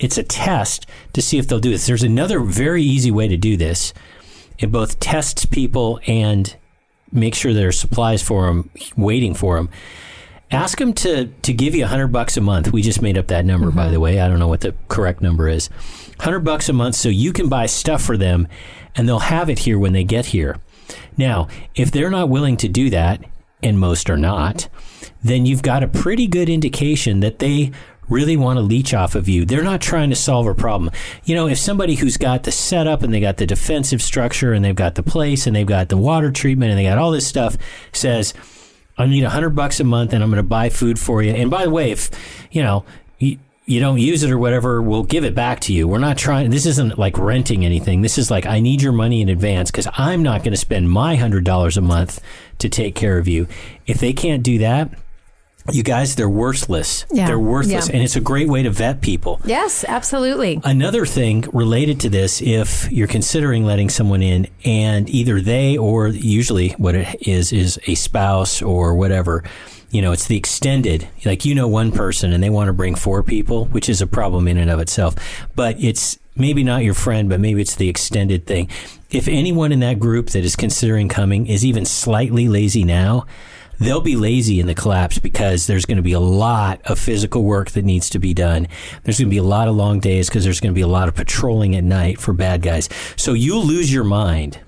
[0.00, 1.86] It's a test to see if they'll do this.
[1.86, 3.94] There's another very easy way to do this.
[4.58, 6.56] It both tests people and
[7.12, 9.68] make sure there are supplies for them, waiting for them.
[10.50, 12.72] Ask them to to give you a hundred bucks a month.
[12.72, 14.02] We just made up that number, by the mm-hmm.
[14.02, 14.20] way.
[14.20, 15.68] I don't know what the correct number is.
[16.20, 18.46] Hundred bucks a month, so you can buy stuff for them,
[18.94, 20.56] and they'll have it here when they get here.
[21.16, 23.24] Now, if they're not willing to do that,
[23.62, 24.68] and most are not,
[25.22, 27.72] then you've got a pretty good indication that they
[28.08, 29.44] really want to leech off of you.
[29.44, 30.92] They're not trying to solve a problem.
[31.24, 34.64] You know, if somebody who's got the setup and they got the defensive structure and
[34.64, 37.26] they've got the place and they've got the water treatment and they got all this
[37.26, 37.56] stuff
[37.92, 38.32] says,
[38.98, 41.32] I need a hundred bucks a month and I'm going to buy food for you.
[41.32, 42.10] And by the way, if,
[42.50, 42.84] you know,
[43.18, 45.88] you, you don't use it or whatever, we'll give it back to you.
[45.88, 48.00] We're not trying, this isn't like renting anything.
[48.00, 50.90] This is like, I need your money in advance because I'm not going to spend
[50.90, 52.20] my hundred dollars a month
[52.58, 53.48] to take care of you.
[53.86, 54.90] If they can't do that,
[55.72, 57.06] you guys, they're worthless.
[57.10, 57.26] Yeah.
[57.26, 57.88] They're worthless.
[57.88, 57.94] Yeah.
[57.94, 59.40] And it's a great way to vet people.
[59.44, 60.60] Yes, absolutely.
[60.64, 66.08] Another thing related to this, if you're considering letting someone in and either they or
[66.08, 69.44] usually what it is, is a spouse or whatever,
[69.90, 72.94] you know, it's the extended, like you know one person and they want to bring
[72.94, 75.14] four people, which is a problem in and of itself.
[75.54, 78.68] But it's maybe not your friend, but maybe it's the extended thing.
[79.10, 83.26] If anyone in that group that is considering coming is even slightly lazy now,
[83.78, 87.44] they'll be lazy in the collapse because there's going to be a lot of physical
[87.44, 88.68] work that needs to be done.
[89.04, 90.86] There's going to be a lot of long days because there's going to be a
[90.86, 92.88] lot of patrolling at night for bad guys.
[93.16, 94.60] So you'll lose your mind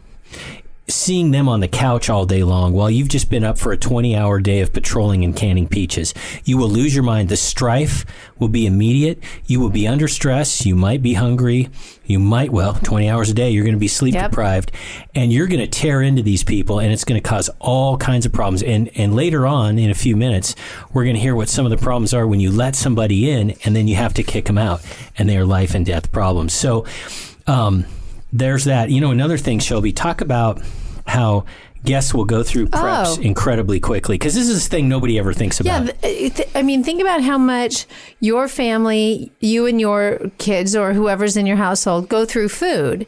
[0.91, 3.77] seeing them on the couch all day long while you've just been up for a
[3.77, 6.15] 20 hour day of patrolling and canning peaches.
[6.45, 7.29] You will lose your mind.
[7.29, 8.07] The strife
[8.39, 9.23] will be immediate.
[9.47, 10.65] You will be under stress.
[10.65, 11.69] You might be hungry.
[12.07, 14.31] You might, well, 20 hours a day, you're going to be sleep Yep.
[14.31, 14.73] deprived
[15.15, 18.25] and you're going to tear into these people and it's going to cause all kinds
[18.25, 18.63] of problems.
[18.63, 20.55] And, and later on in a few minutes,
[20.95, 23.51] we're going to hear what some of the problems are when you let somebody in
[23.65, 24.81] and then you have to kick them out
[25.19, 26.55] and they are life and death problems.
[26.55, 26.87] So,
[27.47, 27.85] um,
[28.33, 28.91] there's that.
[28.91, 30.61] You know, another thing, Shelby, talk about
[31.09, 31.45] how
[31.85, 33.21] guests will go through preps Oh.
[33.23, 36.03] incredibly quickly because this is a thing nobody ever thinks Yeah, about.
[36.03, 37.87] th- th- I mean, think about how much
[38.21, 43.07] your family, you and your kids or whoever's in your household go through food.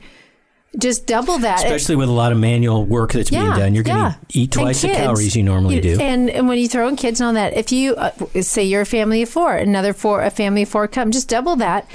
[0.78, 1.64] Just double that.
[1.64, 4.40] Especially with a lot of manual work that's being done, you're going to yeah.
[4.42, 6.00] eat twice the calories you normally You- do.
[6.00, 8.82] And, and when you throw in kids and all that, if you uh, say you're
[8.82, 11.90] a family of four, another four, a family of four come, just double that.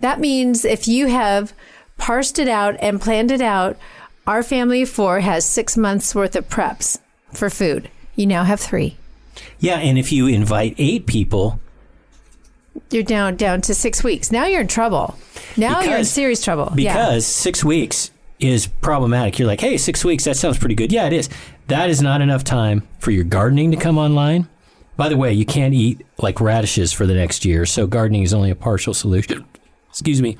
[0.00, 1.54] That means if you have
[1.96, 3.78] parsed it out and planned it out,
[4.26, 6.98] our family of four has six months worth of preps
[7.32, 7.90] for food.
[8.16, 8.96] You now have three.
[9.58, 11.60] Yeah, and if you invite eight people,
[12.90, 14.30] You're down down to six weeks.
[14.32, 15.16] Now you're in trouble.
[15.56, 16.72] Now you're in serious trouble.
[16.74, 18.10] because six weeks
[18.40, 19.38] is problematic.
[19.38, 20.92] You're like, hey, six weeks, that sounds pretty good.
[20.92, 21.28] Yeah, it is.
[21.68, 24.48] That is not enough time for your gardening to come online.
[24.96, 28.32] By the way, you can't eat like radishes for the next year, so gardening is
[28.34, 29.44] only a partial solution.
[29.90, 30.36] Excuse me.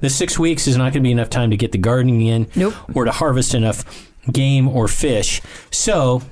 [0.00, 2.46] The six weeks is not going to be enough time to get the gardening in
[2.54, 2.74] Nope.
[2.94, 5.40] or to harvest enough game or fish.
[5.70, 6.22] So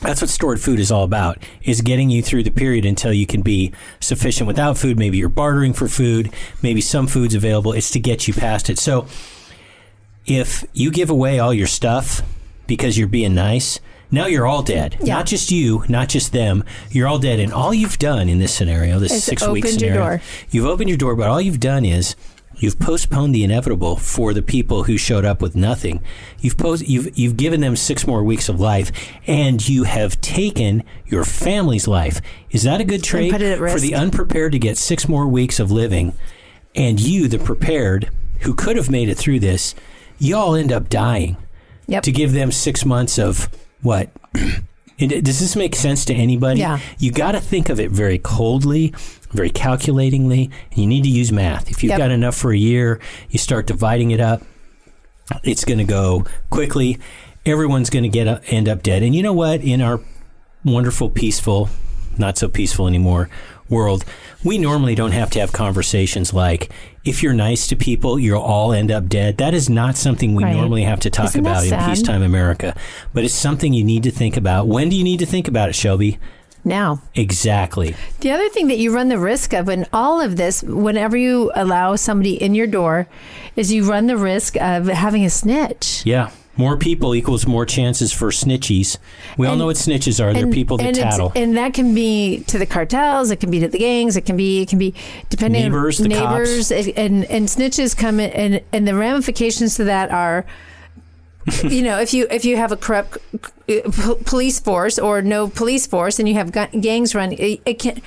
[0.00, 3.26] that's what stored food is all about is getting you through the period until you
[3.26, 4.98] can be sufficient without food.
[4.98, 6.32] Maybe you're bartering for food.
[6.62, 7.72] Maybe some food's available.
[7.72, 8.78] It's to get you past it.
[8.78, 9.06] So
[10.26, 12.22] if you give away all your stuff
[12.66, 14.96] because you're being nice now you're all dead.
[15.02, 15.16] Yeah.
[15.16, 16.62] not just you not just them.
[16.90, 17.40] You're all dead.
[17.40, 20.20] And all you've done in this scenario this Is six week scenario
[20.50, 22.14] you've opened your door but all you've done is
[22.58, 26.02] You've postponed the inevitable for the people who showed up with nothing.
[26.40, 28.90] You've post, you've you've given them six more weeks of life,
[29.26, 32.20] and you have taken your family's life.
[32.50, 35.26] Is that a good trade put it at for the unprepared to get six more
[35.26, 36.14] weeks of living,
[36.74, 39.74] and you, the prepared, who could have made it through this,
[40.18, 41.36] you all end up dying
[41.88, 42.02] Yep.
[42.04, 43.48] to give them six months of
[43.82, 44.10] what?
[44.98, 46.60] It- Does this make sense to anybody?
[46.60, 46.78] Yeah.
[46.98, 48.94] You got to think of it very coldly,
[49.32, 51.70] very calculatingly, you need to use math.
[51.70, 51.98] If you've Yep.
[51.98, 54.42] got enough for a year, you start dividing it up.
[55.44, 56.98] It's going to go quickly.
[57.44, 59.02] Everyone's going to get uh, end up dead.
[59.02, 59.60] And you know what?
[59.60, 60.00] In our
[60.64, 61.68] wonderful, peaceful,
[62.16, 63.28] not so peaceful anymore
[63.68, 64.04] world,
[64.44, 66.70] we normally don't have to have conversations like,
[67.04, 69.38] if you're nice to people, you'll all end up dead.
[69.38, 70.54] That is not something we Right.
[70.56, 72.74] normally have to talk Isn't about in peacetime America.
[73.14, 74.66] But it's something you need to think about.
[74.66, 76.18] When do you need to think about it, Shelby?
[76.64, 77.00] now.
[77.14, 77.94] Exactly.
[78.20, 81.52] The other thing that you run the risk of in all of this, whenever you
[81.54, 83.06] allow somebody in your door,
[83.54, 86.02] is you run the risk of having a snitch.
[86.04, 86.30] Yeah.
[86.56, 88.96] More people equals more chances for snitchies.
[89.36, 90.32] We all know what snitches are.
[90.32, 91.32] They're people that and tattle.
[91.36, 93.30] and that can be to the cartels.
[93.30, 94.16] It can be to the gangs.
[94.16, 94.94] It can be it can be
[95.28, 96.88] depending Neighbors, on the neighbors, cops.
[96.96, 100.46] and and snitches come in, and and the ramifications to that are.
[101.62, 103.18] you know, if you if you have a corrupt
[103.68, 106.50] uh, police force or no police force, and you have
[106.80, 108.02] gangs run, it, it can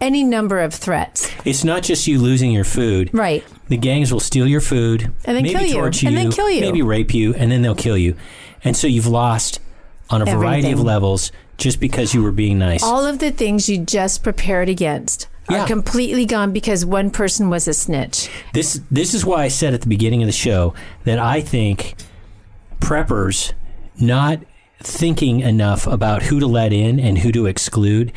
[0.00, 1.30] any number of threats.
[1.44, 3.10] It's not just you losing your food.
[3.12, 3.44] Right.
[3.68, 6.60] The gangs will steal your food, And then maybe kill you, and then kill you.
[6.60, 8.16] maybe rape you, and then they'll kill you.
[8.64, 9.60] And so you've lost
[10.08, 12.82] on a variety of levels just because you were being nice.
[12.82, 15.62] All of the things you just prepared against Yeah.
[15.62, 18.28] are completely gone because one person was a snitch.
[18.54, 20.74] This this is why I said at the beginning of the show
[21.04, 21.94] that I think
[22.80, 23.52] preppers
[23.98, 24.40] not
[24.82, 28.12] thinking enough about who to let in and who to exclude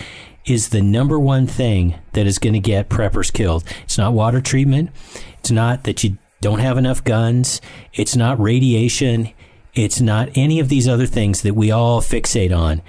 [0.46, 3.64] is the number one thing that is going to get preppers killed.
[3.84, 4.92] It's not water treatment.
[5.40, 7.62] It's not that you don't have enough guns.
[7.94, 9.30] It's not radiation.
[9.74, 12.82] It's not any of these other things that we all fixate on.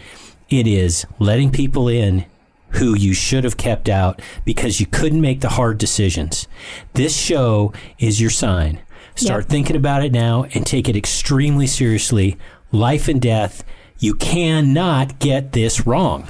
[0.51, 2.27] It is letting people in
[2.71, 6.49] who you should have kept out because you couldn't make the hard decisions.
[6.95, 8.81] This show is your sign.
[9.15, 9.49] Start Yep.
[9.49, 12.37] thinking about it now and take it extremely seriously.
[12.73, 13.63] Life and death.
[14.01, 16.27] You cannot get this wrong.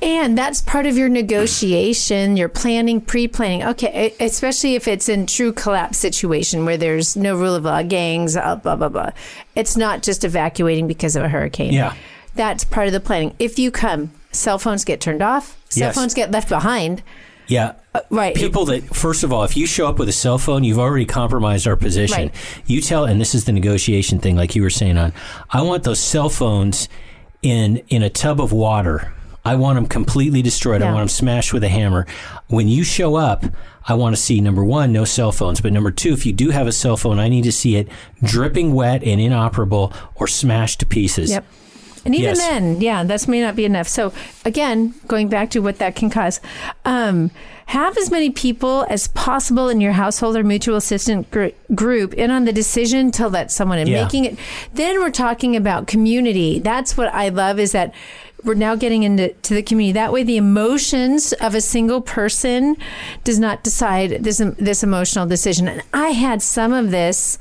[0.00, 3.64] And that's part of your negotiation, your planning, pre-planning.
[3.64, 8.36] Okay, especially if it's in true collapse situation where there's no rule of law, gangs,
[8.36, 9.10] uh, blah blah blah.
[9.56, 11.72] It's not just evacuating because of a hurricane.
[11.72, 11.94] Yeah.
[12.36, 13.34] that's part of the planning.
[13.40, 15.94] If you come, cell phones get turned off, cell Yes.
[15.96, 17.02] phones get left behind.
[17.48, 17.72] Yeah.
[18.10, 18.36] right.
[18.36, 21.06] People that, first of all, if you show up with a cell phone, you've already
[21.06, 22.24] compromised our position.
[22.28, 22.34] Right.
[22.66, 25.12] You tell, and this is the negotiation thing, like you were saying on,
[25.50, 26.88] I want those cell phones
[27.42, 29.12] in in a tub of water.
[29.44, 30.82] I want them completely destroyed.
[30.82, 32.06] I want them smashed with a hammer.
[32.48, 33.44] When you show up,
[33.86, 35.60] I want to see number one, no cell phones.
[35.60, 37.88] But number two, if you do have a cell phone, I need to see it
[38.22, 41.30] dripping wet and inoperable or smashed to pieces.
[41.30, 41.46] Yep.
[42.04, 42.38] And even Yes.
[42.38, 43.88] then, yeah, this may not be enough.
[43.88, 44.12] So
[44.44, 46.40] again, going back to what that can cause,
[46.84, 47.30] um,
[47.66, 52.30] have as many people as possible in your household or mutual assistant gr- group in
[52.30, 54.04] on the decision to let someone in, Yeah.
[54.04, 54.38] making it.
[54.72, 56.58] Then we're talking about community.
[56.60, 57.92] That's what I love is that
[58.44, 59.92] we're now getting into to the community.
[59.92, 62.76] That way, the emotions of a single person
[63.24, 65.68] does not decide this this emotional decision.
[65.68, 67.38] And I had some of this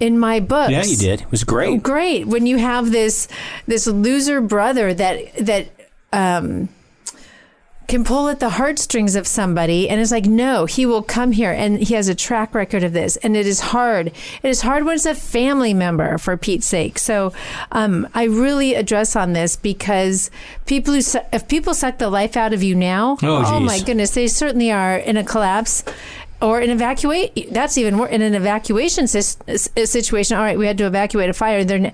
[0.00, 0.70] in my books.
[0.70, 1.22] Yeah, you did.
[1.22, 1.82] It was great.
[1.82, 3.28] Great when you have this
[3.66, 5.68] this loser brother that that
[6.12, 6.68] um,
[7.86, 11.52] can pull at the heartstrings of somebody, and it's like, no, he will come here,
[11.52, 14.08] and he has a track record of this, and it is hard.
[14.08, 16.98] It is hard when it's a family member, for Pete's sake.
[16.98, 17.32] So,
[17.72, 20.30] um, I really address on this because
[20.66, 24.10] people who su- if people suck the life out of you now, Oh, my goodness,
[24.12, 25.84] they certainly are in a collapse.
[26.42, 27.52] Or an evacuate.
[27.54, 30.36] That's even more in an evacuation situation.
[30.36, 31.64] All right, we had to evacuate a fire.
[31.64, 31.90] They're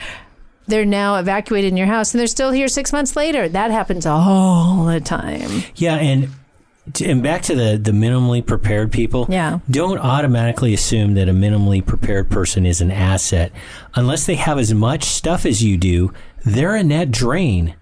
[0.71, 3.49] they're now evacuated in your house and they're still here six months later.
[3.49, 5.63] That happens all the time.
[5.77, 6.31] Yeah, and
[7.05, 9.27] and back to the the minimally prepared people.
[9.29, 9.59] Yeah.
[9.71, 13.53] Don't automatically assume that a minimally prepared person is an asset
[13.95, 16.13] unless they have as much stuff as you do.
[16.45, 17.75] They're a net drain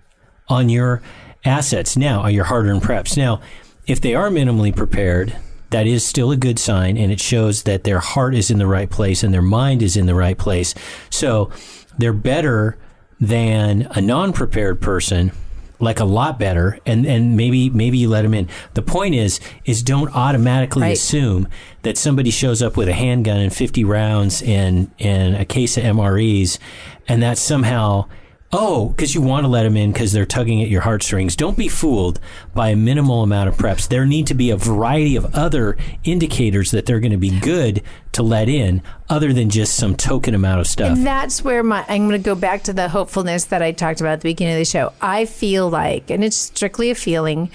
[0.49, 1.03] on your
[1.45, 3.17] assets now, on your hard-earned preps.
[3.17, 3.41] Now,
[3.87, 5.37] if they are minimally prepared,
[5.71, 8.67] that is still a good sign, and it shows that their heart is in the
[8.67, 10.75] right place and their mind is in the right place.
[11.11, 11.51] So
[11.99, 12.79] they're better
[13.21, 15.33] than a non-prepared person
[15.81, 19.39] like a lot better and and maybe maybe you let them in the point is
[19.65, 20.93] is don't automatically Right.
[20.97, 21.47] assume
[21.83, 25.85] that somebody shows up with a handgun and 50 rounds and and a case of
[25.85, 26.59] MREs
[27.07, 28.07] and that somehow
[28.53, 31.37] oh because you want to let them in because they're tugging at your heartstrings.
[31.37, 32.19] Don't be fooled
[32.55, 33.89] by a minimal amount of preps.
[33.89, 37.83] There need to be a variety of other indicators that they're going to be good
[38.13, 40.97] to let in other than just some token amount of stuff.
[40.97, 44.01] And that's where my I'm going to go back to the hopefulness that I talked
[44.01, 44.93] about at the beginning of the show.
[45.01, 47.51] I feel like, and it's strictly a feeling,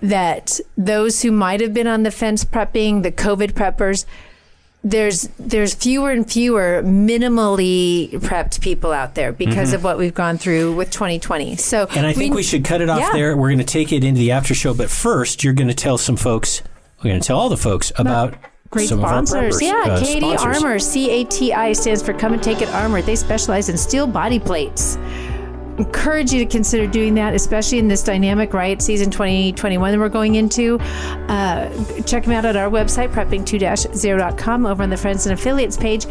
[0.00, 4.04] that those who might have been on the fence prepping, the COVID preppers,
[4.84, 10.38] there's there's fewer and fewer minimally prepped people out there because of what we've gone
[10.38, 11.56] through with 2020.
[11.56, 11.98] So, Mm-hmm.
[11.98, 13.12] And I think we, should cut it off Yeah.
[13.12, 13.36] there.
[13.36, 15.98] We're going to take it into the after show, but first, you're going to tell
[15.98, 16.62] some folks.
[16.98, 18.34] We're going to tell all the folks about
[18.70, 19.32] Great some sponsors.
[19.32, 19.60] of our preppers.
[19.86, 20.62] Yeah, uh, CATI sponsors.
[20.62, 20.78] Armor.
[20.78, 23.02] C A T I stands for Come and Take It Armor.
[23.02, 24.96] They specialize in steel body plates.
[25.78, 30.08] Encourage you to consider doing that, especially in this dynamic riot season 2021 that we're
[30.08, 30.78] going into.
[31.28, 31.68] Uh,
[32.02, 36.06] check them out at our website, prepping2-0.com, over on the Friends and Affiliates page.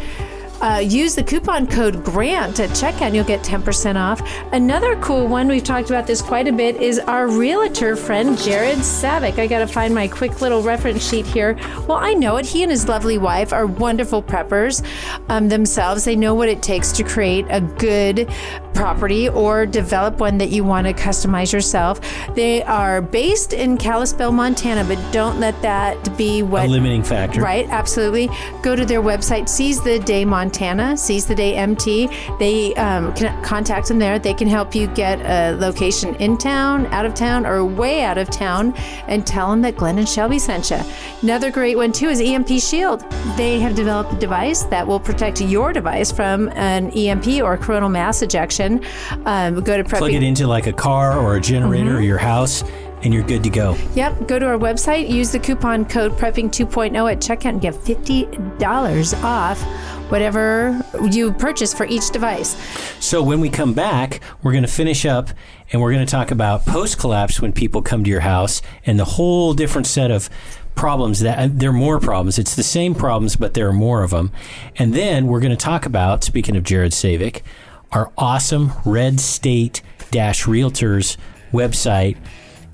[0.60, 4.20] Uh, use the coupon code GRANT at checkout and you'll get 10% off.
[4.52, 8.78] Another cool one, we've talked about this quite a bit, is our realtor friend Jared
[8.78, 9.38] Savick.
[9.38, 11.54] I got to find my quick little reference sheet here.
[11.86, 12.46] Well, I know it.
[12.46, 14.84] He and his lovely wife are wonderful preppers
[15.28, 16.04] um, themselves.
[16.04, 18.28] They know what it takes to create a good
[18.74, 22.00] property or develop one that you want to customize yourself.
[22.34, 27.40] They are based in Kalispell, Montana, but don't let that be what A limiting factor.
[27.40, 28.28] Right, absolutely.
[28.62, 30.47] Go to their website, Seize the Day Montana,
[30.96, 32.08] Seize the Day MT.
[32.38, 34.18] They um, can contact them there.
[34.18, 38.18] They can help you get a location in town, out of town, or way out
[38.18, 38.74] of town,
[39.06, 40.80] and tell them that Glenn and Shelby sent you.
[41.22, 43.00] Another great one too is EMP Shield.
[43.36, 47.88] They have developed a device that will protect your device from an EMP or coronal
[47.88, 48.84] mass ejection.
[49.24, 49.98] Um, go to prepping.
[49.98, 51.96] Plug it into like a car or a generator Mm-hmm.
[51.96, 52.64] or your house,
[53.02, 53.76] and you're good to go.
[53.94, 57.74] Yep, go to our website, use the coupon code prepping 2.0 at checkout and get
[57.74, 59.62] $50 off
[60.10, 60.80] whatever
[61.10, 62.56] you purchase for each device.
[62.98, 65.30] So when we come back, we're going to finish up
[65.72, 68.98] and we're going to talk about post collapse when people come to your house and
[68.98, 70.30] the whole different set of
[70.74, 72.38] problems that uh, there are more problems.
[72.38, 74.30] It's the same problems, but there are more of them.
[74.76, 77.42] And then we're going to talk about, speaking of Jared Savick,
[77.90, 81.16] our awesome Red State Dash Realtors
[81.52, 82.16] website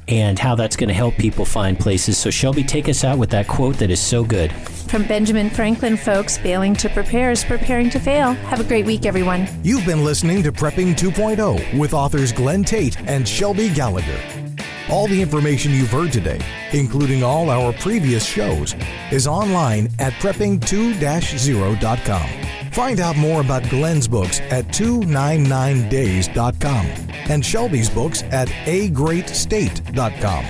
[0.09, 2.19] and how that's going to help people find places.
[2.19, 4.53] So Shelby, take us out with that quote that is so good.
[4.53, 8.33] From Benjamin Franklin, folks, failing to prepare is preparing to fail.
[8.33, 9.49] Have a great week, everyone.
[9.63, 14.44] You've been listening to Prepping 2.0 with authors Glenn Tate and Shelby Gallagher.
[14.91, 16.41] All the information you've heard today,
[16.73, 18.75] including all our previous shows,
[19.11, 22.71] is online at prepping2-0.com.
[22.73, 26.87] Find out more about Glenn's books at 299days.com
[27.31, 30.45] and Shelby's books at agreatstate.com.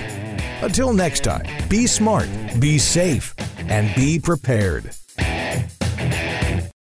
[0.61, 2.27] Until next time, be smart,
[2.59, 3.35] be safe,
[3.67, 4.95] and be prepared.